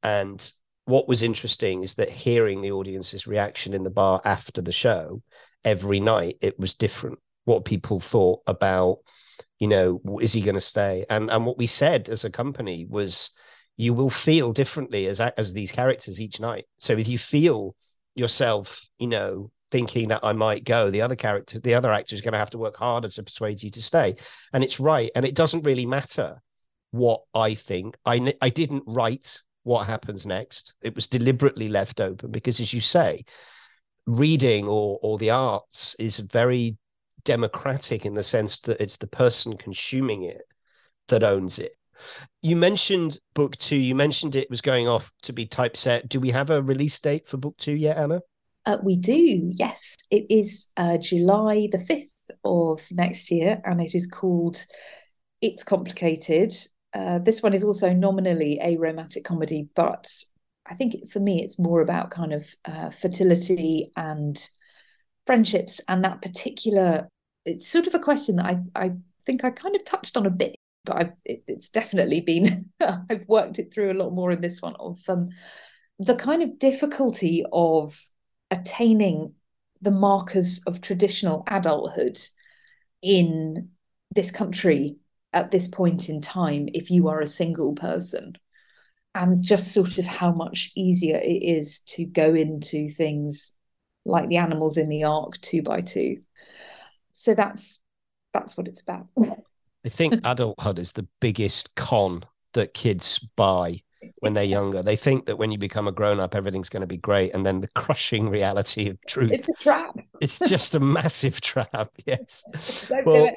And 0.02 0.50
what 0.84 1.06
was 1.06 1.22
interesting 1.22 1.84
is 1.84 1.94
that 1.94 2.10
hearing 2.10 2.60
the 2.60 2.72
audience's 2.72 3.28
reaction 3.28 3.72
in 3.72 3.84
the 3.84 3.90
bar 3.90 4.20
after 4.24 4.60
the 4.60 4.72
show 4.72 5.22
every 5.64 6.00
night, 6.00 6.38
it 6.40 6.58
was 6.58 6.74
different. 6.74 7.20
What 7.44 7.64
people 7.64 8.00
thought 8.00 8.40
about 8.48 8.98
you 9.60 9.68
know, 9.68 10.00
is 10.20 10.32
he 10.32 10.40
going 10.40 10.56
to 10.56 10.60
stay? 10.60 11.04
And 11.08 11.30
and 11.30 11.46
what 11.46 11.56
we 11.56 11.68
said 11.68 12.08
as 12.08 12.24
a 12.24 12.30
company 12.30 12.84
was, 12.88 13.30
you 13.76 13.94
will 13.94 14.10
feel 14.10 14.52
differently 14.52 15.06
as 15.06 15.20
as 15.20 15.52
these 15.52 15.70
characters 15.70 16.20
each 16.20 16.40
night. 16.40 16.64
So 16.78 16.94
if 16.94 17.06
you 17.06 17.16
feel 17.16 17.76
yourself, 18.16 18.88
you 18.98 19.06
know, 19.06 19.52
thinking 19.70 20.08
that 20.08 20.20
I 20.22 20.32
might 20.32 20.64
go, 20.64 20.90
the 20.90 21.02
other 21.02 21.16
character, 21.16 21.58
the 21.60 21.74
other 21.74 21.92
actor 21.92 22.14
is 22.14 22.20
going 22.20 22.32
to 22.32 22.38
have 22.38 22.50
to 22.50 22.58
work 22.58 22.76
harder 22.76 23.08
to 23.08 23.22
persuade 23.22 23.62
you 23.62 23.70
to 23.70 23.82
stay. 23.82 24.16
And 24.52 24.64
it's 24.64 24.80
right, 24.80 25.10
and 25.14 25.24
it 25.24 25.34
doesn't 25.34 25.64
really 25.64 25.86
matter 25.86 26.40
what 26.90 27.22
I 27.34 27.54
think. 27.54 27.96
I 28.04 28.34
I 28.40 28.48
didn't 28.48 28.84
write 28.86 29.42
what 29.62 29.86
happens 29.86 30.26
next. 30.26 30.74
It 30.80 30.94
was 30.94 31.08
deliberately 31.08 31.68
left 31.68 32.00
open 32.00 32.30
because, 32.30 32.60
as 32.60 32.72
you 32.72 32.80
say, 32.80 33.24
reading 34.06 34.66
or 34.66 34.98
or 35.02 35.18
the 35.18 35.30
arts 35.30 35.94
is 35.98 36.18
very 36.18 36.76
democratic 37.24 38.06
in 38.06 38.14
the 38.14 38.22
sense 38.22 38.58
that 38.60 38.80
it's 38.80 38.96
the 38.96 39.06
person 39.06 39.56
consuming 39.56 40.22
it 40.22 40.42
that 41.08 41.22
owns 41.22 41.58
it. 41.58 41.72
You 42.42 42.56
mentioned 42.56 43.18
book 43.34 43.56
two. 43.56 43.76
You 43.76 43.94
mentioned 43.94 44.36
it 44.36 44.50
was 44.50 44.60
going 44.60 44.88
off 44.88 45.12
to 45.22 45.32
be 45.32 45.46
typeset. 45.46 46.08
Do 46.08 46.20
we 46.20 46.30
have 46.30 46.50
a 46.50 46.62
release 46.62 46.98
date 47.00 47.26
for 47.26 47.36
book 47.36 47.56
two 47.58 47.72
yet, 47.72 47.98
Emma? 47.98 48.20
Uh, 48.68 48.76
we 48.82 48.96
do, 48.96 49.50
yes. 49.54 49.96
It 50.10 50.26
is 50.28 50.66
uh, 50.76 50.98
July 50.98 51.70
the 51.72 51.78
5th 51.78 52.12
of 52.44 52.86
next 52.90 53.30
year, 53.30 53.62
and 53.64 53.80
it 53.80 53.94
is 53.94 54.06
called 54.06 54.62
It's 55.40 55.64
Complicated. 55.64 56.52
Uh, 56.92 57.18
this 57.18 57.42
one 57.42 57.54
is 57.54 57.64
also 57.64 57.94
nominally 57.94 58.58
a 58.60 58.76
romantic 58.76 59.24
comedy, 59.24 59.70
but 59.74 60.06
I 60.66 60.74
think 60.74 61.08
for 61.08 61.18
me, 61.18 61.42
it's 61.42 61.58
more 61.58 61.80
about 61.80 62.10
kind 62.10 62.34
of 62.34 62.54
uh, 62.66 62.90
fertility 62.90 63.90
and 63.96 64.38
friendships 65.24 65.80
and 65.88 66.04
that 66.04 66.20
particular 66.20 67.08
it's 67.46 67.66
sort 67.66 67.86
of 67.86 67.94
a 67.94 67.98
question 67.98 68.36
that 68.36 68.44
I, 68.44 68.60
I 68.74 68.92
think 69.24 69.44
I 69.44 69.50
kind 69.50 69.76
of 69.76 69.84
touched 69.84 70.18
on 70.18 70.26
a 70.26 70.30
bit, 70.30 70.56
but 70.84 70.96
I've, 70.96 71.12
it, 71.24 71.44
it's 71.46 71.70
definitely 71.70 72.20
been, 72.20 72.68
I've 72.80 73.24
worked 73.28 73.58
it 73.58 73.72
through 73.72 73.92
a 73.92 74.00
lot 74.02 74.12
more 74.12 74.30
in 74.30 74.42
this 74.42 74.60
one 74.60 74.76
of 74.78 74.98
um, 75.08 75.30
the 75.98 76.14
kind 76.14 76.42
of 76.42 76.58
difficulty 76.58 77.44
of 77.50 77.98
attaining 78.50 79.34
the 79.80 79.90
markers 79.90 80.60
of 80.66 80.80
traditional 80.80 81.44
adulthood 81.46 82.18
in 83.02 83.70
this 84.14 84.30
country 84.30 84.96
at 85.32 85.50
this 85.50 85.68
point 85.68 86.08
in 86.08 86.20
time 86.20 86.68
if 86.74 86.90
you 86.90 87.08
are 87.08 87.20
a 87.20 87.26
single 87.26 87.74
person. 87.74 88.36
And 89.14 89.42
just 89.42 89.72
sort 89.72 89.98
of 89.98 90.06
how 90.06 90.32
much 90.32 90.70
easier 90.76 91.16
it 91.16 91.42
is 91.42 91.80
to 91.88 92.04
go 92.04 92.34
into 92.34 92.88
things 92.88 93.52
like 94.04 94.28
the 94.28 94.36
animals 94.36 94.76
in 94.76 94.88
the 94.88 95.04
ark 95.04 95.40
two 95.40 95.62
by 95.62 95.80
two. 95.80 96.18
So 97.12 97.34
that's 97.34 97.80
that's 98.32 98.56
what 98.56 98.68
it's 98.68 98.80
about. 98.80 99.06
I 99.84 99.88
think 99.88 100.20
adulthood 100.24 100.78
is 100.78 100.92
the 100.92 101.06
biggest 101.20 101.74
con 101.74 102.24
that 102.52 102.74
kids 102.74 103.18
buy 103.36 103.80
when 104.18 104.34
they're 104.34 104.44
younger. 104.44 104.82
They 104.82 104.96
think 104.96 105.26
that 105.26 105.36
when 105.36 105.50
you 105.50 105.58
become 105.58 105.88
a 105.88 105.92
grown 105.92 106.20
up, 106.20 106.34
everything's 106.34 106.68
going 106.68 106.80
to 106.82 106.86
be 106.86 106.96
great. 106.96 107.34
And 107.34 107.44
then 107.44 107.60
the 107.60 107.68
crushing 107.68 108.28
reality 108.30 108.88
of 108.88 108.98
truth. 109.06 109.32
It's 109.32 109.48
a 109.48 109.62
trap. 109.62 109.96
it's 110.20 110.38
just 110.38 110.74
a 110.74 110.80
massive 110.80 111.40
trap. 111.40 111.90
Yes. 112.06 112.44
well, 113.04 113.30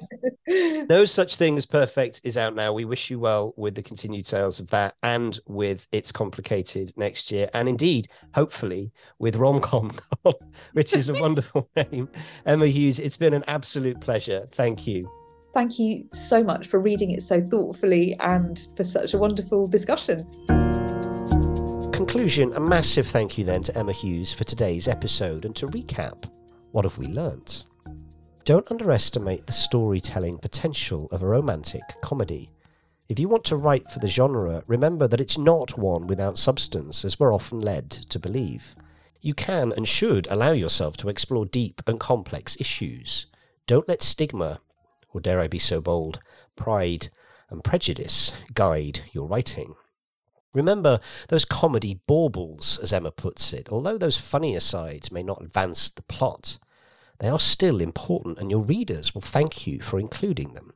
no 0.47 1.05
such 1.05 1.36
thing 1.36 1.57
as 1.57 1.65
perfect 1.65 2.21
is 2.23 2.38
out 2.38 2.55
now. 2.55 2.73
We 2.73 2.86
wish 2.86 3.10
you 3.10 3.19
well 3.19 3.53
with 3.57 3.75
the 3.75 3.84
continued 3.84 4.25
sales 4.25 4.60
of 4.60 4.69
that 4.71 4.95
and 5.03 5.39
with 5.47 5.88
It's 5.91 6.12
Complicated 6.12 6.93
next 6.95 7.31
year. 7.31 7.49
And 7.53 7.69
indeed, 7.69 8.07
hopefully, 8.34 8.91
with 9.19 9.36
Romcom, 9.36 9.97
which 10.73 10.93
is 10.93 11.10
a 11.10 11.13
wonderful 11.13 11.69
name. 11.75 12.10
Emma 12.45 12.67
Hughes, 12.67 12.99
it's 12.99 13.17
been 13.17 13.34
an 13.34 13.43
absolute 13.47 13.99
pleasure. 14.01 14.47
Thank 14.51 14.88
you. 14.88 15.10
Thank 15.53 15.79
you 15.79 16.07
so 16.13 16.43
much 16.43 16.67
for 16.67 16.79
reading 16.79 17.11
it 17.11 17.23
so 17.23 17.41
thoughtfully 17.41 18.15
and 18.21 18.67
for 18.77 18.85
such 18.85 19.13
a 19.13 19.17
wonderful 19.17 19.67
discussion. 19.67 20.25
Conclusion 21.91 22.53
A 22.53 22.59
massive 22.59 23.05
thank 23.05 23.37
you 23.37 23.43
then 23.43 23.61
to 23.63 23.77
Emma 23.77 23.91
Hughes 23.91 24.31
for 24.31 24.45
today's 24.45 24.87
episode. 24.87 25.43
And 25.43 25.55
to 25.57 25.67
recap, 25.67 26.29
what 26.71 26.85
have 26.85 26.97
we 26.97 27.07
learnt? 27.07 27.65
Don't 28.45 28.69
underestimate 28.71 29.45
the 29.45 29.51
storytelling 29.51 30.37
potential 30.37 31.09
of 31.11 31.21
a 31.21 31.27
romantic 31.27 31.83
comedy. 32.01 32.49
If 33.09 33.19
you 33.19 33.27
want 33.27 33.43
to 33.45 33.57
write 33.57 33.91
for 33.91 33.99
the 33.99 34.07
genre, 34.07 34.63
remember 34.67 35.05
that 35.07 35.19
it's 35.19 35.37
not 35.37 35.77
one 35.77 36.07
without 36.07 36.37
substance, 36.37 37.03
as 37.03 37.19
we're 37.19 37.33
often 37.33 37.59
led 37.59 37.89
to 37.89 38.19
believe. 38.19 38.73
You 39.19 39.33
can 39.33 39.73
and 39.73 39.85
should 39.85 40.27
allow 40.31 40.53
yourself 40.53 40.95
to 40.97 41.09
explore 41.09 41.45
deep 41.45 41.81
and 41.85 41.99
complex 41.99 42.55
issues. 42.57 43.27
Don't 43.67 43.87
let 43.87 44.01
stigma 44.01 44.61
or 45.13 45.21
dare 45.21 45.39
I 45.39 45.47
be 45.47 45.60
so 45.60 45.82
bold, 45.82 46.19
pride 46.56 47.10
and 47.50 47.63
prejudice 47.63 48.32
guide 48.54 49.02
your 49.12 49.28
writing. 49.28 49.76
Remember 50.54 51.00
those 51.30 51.45
comedy 51.45 52.02
baubles, 52.08 52.78
as 52.82 52.91
Emma 52.91 53.12
puts 53.12 53.54
it. 53.54 53.69
Although 53.69 53.97
those 53.97 54.17
funnier 54.17 54.60
sides 54.60 55.12
may 55.12 55.24
not 55.24 55.41
advance 55.41 55.89
the 55.89 56.02
plot, 56.02 56.58
they 57.19 57.30
are 57.30 57.39
still 57.39 57.80
important, 57.80 58.39
and 58.39 58.52
your 58.52 58.62
readers 58.62 59.13
will 59.13 59.21
thank 59.21 59.65
you 59.65 59.80
for 59.80 60.00
including 60.00 60.54
them. 60.54 60.74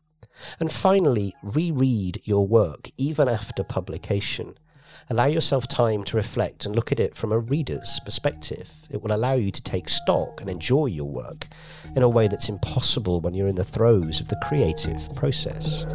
And 0.60 0.72
finally, 0.72 1.34
reread 1.42 2.22
your 2.24 2.48
work 2.48 2.92
even 2.98 3.28
after 3.28 3.64
publication 3.64 4.58
Allow 5.08 5.26
yourself 5.26 5.68
time 5.68 6.04
to 6.06 6.18
reflect 6.18 6.66
and 6.66 6.76
look 6.76 6.92
at 6.92 7.00
it 7.00 7.16
from 7.16 7.32
a 7.32 7.38
reader's 7.38 8.00
perspective. 8.06 8.72
It 8.90 9.04
will 9.04 9.12
allow 9.12 9.34
you 9.34 9.52
to 9.52 9.62
take 9.62 9.88
stock 9.88 10.42
and 10.42 10.50
enjoy 10.50 10.88
your 10.88 11.08
work 11.08 11.48
in 11.96 12.02
a 12.02 12.10
way 12.10 12.28
that's 12.28 12.50
impossible 12.50 13.22
when 13.22 13.36
you're 13.36 13.48
in 13.48 13.54
the 13.56 13.64
throes 13.64 14.20
of 14.20 14.30
the 14.30 14.42
creative 14.44 15.08
process. 15.16 15.86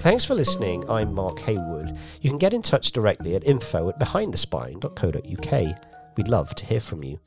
Thanks 0.00 0.24
for 0.24 0.34
listening. 0.34 0.88
I'm 0.88 1.12
Mark 1.12 1.40
Haywood. 1.40 1.94
You 2.22 2.30
can 2.30 2.38
get 2.38 2.54
in 2.54 2.62
touch 2.62 2.92
directly 2.92 3.34
at 3.34 3.44
info 3.44 3.90
at 3.90 3.98
behindthespine.co.uk. 4.00 5.78
We'd 6.16 6.28
love 6.28 6.54
to 6.54 6.64
hear 6.64 6.80
from 6.80 7.04
you. 7.04 7.20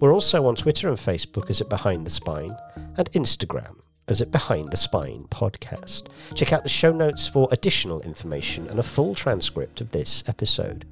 We're 0.00 0.12
also 0.12 0.44
on 0.46 0.54
Twitter 0.54 0.88
and 0.88 0.98
Facebook 0.98 1.48
as 1.48 1.62
at 1.62 1.70
Behind 1.70 2.04
the 2.04 2.10
Spine 2.10 2.54
and 2.98 3.10
Instagram 3.12 3.76
as 4.10 4.20
at 4.20 4.30
Behind 4.30 4.70
the 4.70 4.76
Spine 4.76 5.26
podcast. 5.30 6.08
Check 6.34 6.52
out 6.52 6.64
the 6.64 6.68
show 6.68 6.92
notes 6.92 7.26
for 7.26 7.48
additional 7.50 8.00
information 8.02 8.66
and 8.68 8.78
a 8.78 8.82
full 8.82 9.14
transcript 9.14 9.80
of 9.80 9.90
this 9.90 10.24
episode. 10.26 10.86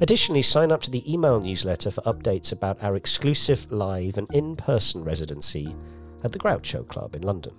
Additionally, 0.00 0.42
sign 0.42 0.70
up 0.70 0.82
to 0.82 0.90
the 0.90 1.10
email 1.10 1.40
newsletter 1.40 1.90
for 1.90 2.02
updates 2.02 2.52
about 2.52 2.82
our 2.82 2.94
exclusive 2.94 3.70
live 3.72 4.18
and 4.18 4.32
in 4.32 4.54
person 4.54 5.02
residency 5.02 5.74
at 6.22 6.32
the 6.32 6.38
Groucho 6.38 6.86
Club 6.86 7.14
in 7.14 7.22
London. 7.22 7.54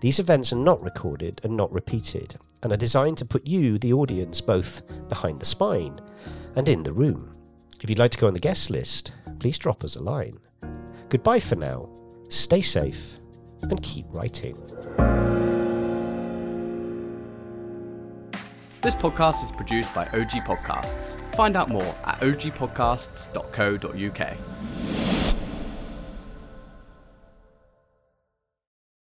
These 0.00 0.18
events 0.18 0.52
are 0.52 0.56
not 0.56 0.82
recorded 0.82 1.40
and 1.44 1.56
not 1.56 1.72
repeated, 1.72 2.36
and 2.62 2.72
are 2.72 2.78
designed 2.78 3.18
to 3.18 3.24
put 3.24 3.46
you, 3.46 3.78
the 3.78 3.92
audience, 3.92 4.40
both 4.40 4.82
behind 5.08 5.40
the 5.40 5.46
spine 5.46 6.00
and 6.56 6.68
in 6.68 6.82
the 6.82 6.92
room. 6.92 7.32
If 7.80 7.88
you'd 7.88 7.98
like 7.98 8.10
to 8.12 8.18
go 8.18 8.26
on 8.26 8.34
the 8.34 8.40
guest 8.40 8.70
list, 8.70 9.12
please 9.38 9.58
drop 9.58 9.84
us 9.84 9.96
a 9.96 10.02
line. 10.02 10.38
Goodbye 11.08 11.40
for 11.40 11.56
now. 11.56 11.88
Stay 12.28 12.62
safe 12.62 13.19
and 13.62 13.82
keep 13.82 14.06
writing. 14.10 14.56
This 18.82 18.94
podcast 18.94 19.44
is 19.44 19.52
produced 19.52 19.94
by 19.94 20.06
OG 20.06 20.30
Podcasts. 20.46 21.18
Find 21.34 21.54
out 21.54 21.68
more 21.68 21.94
at 22.04 22.18
ogpodcasts.co.uk. 22.20 25.19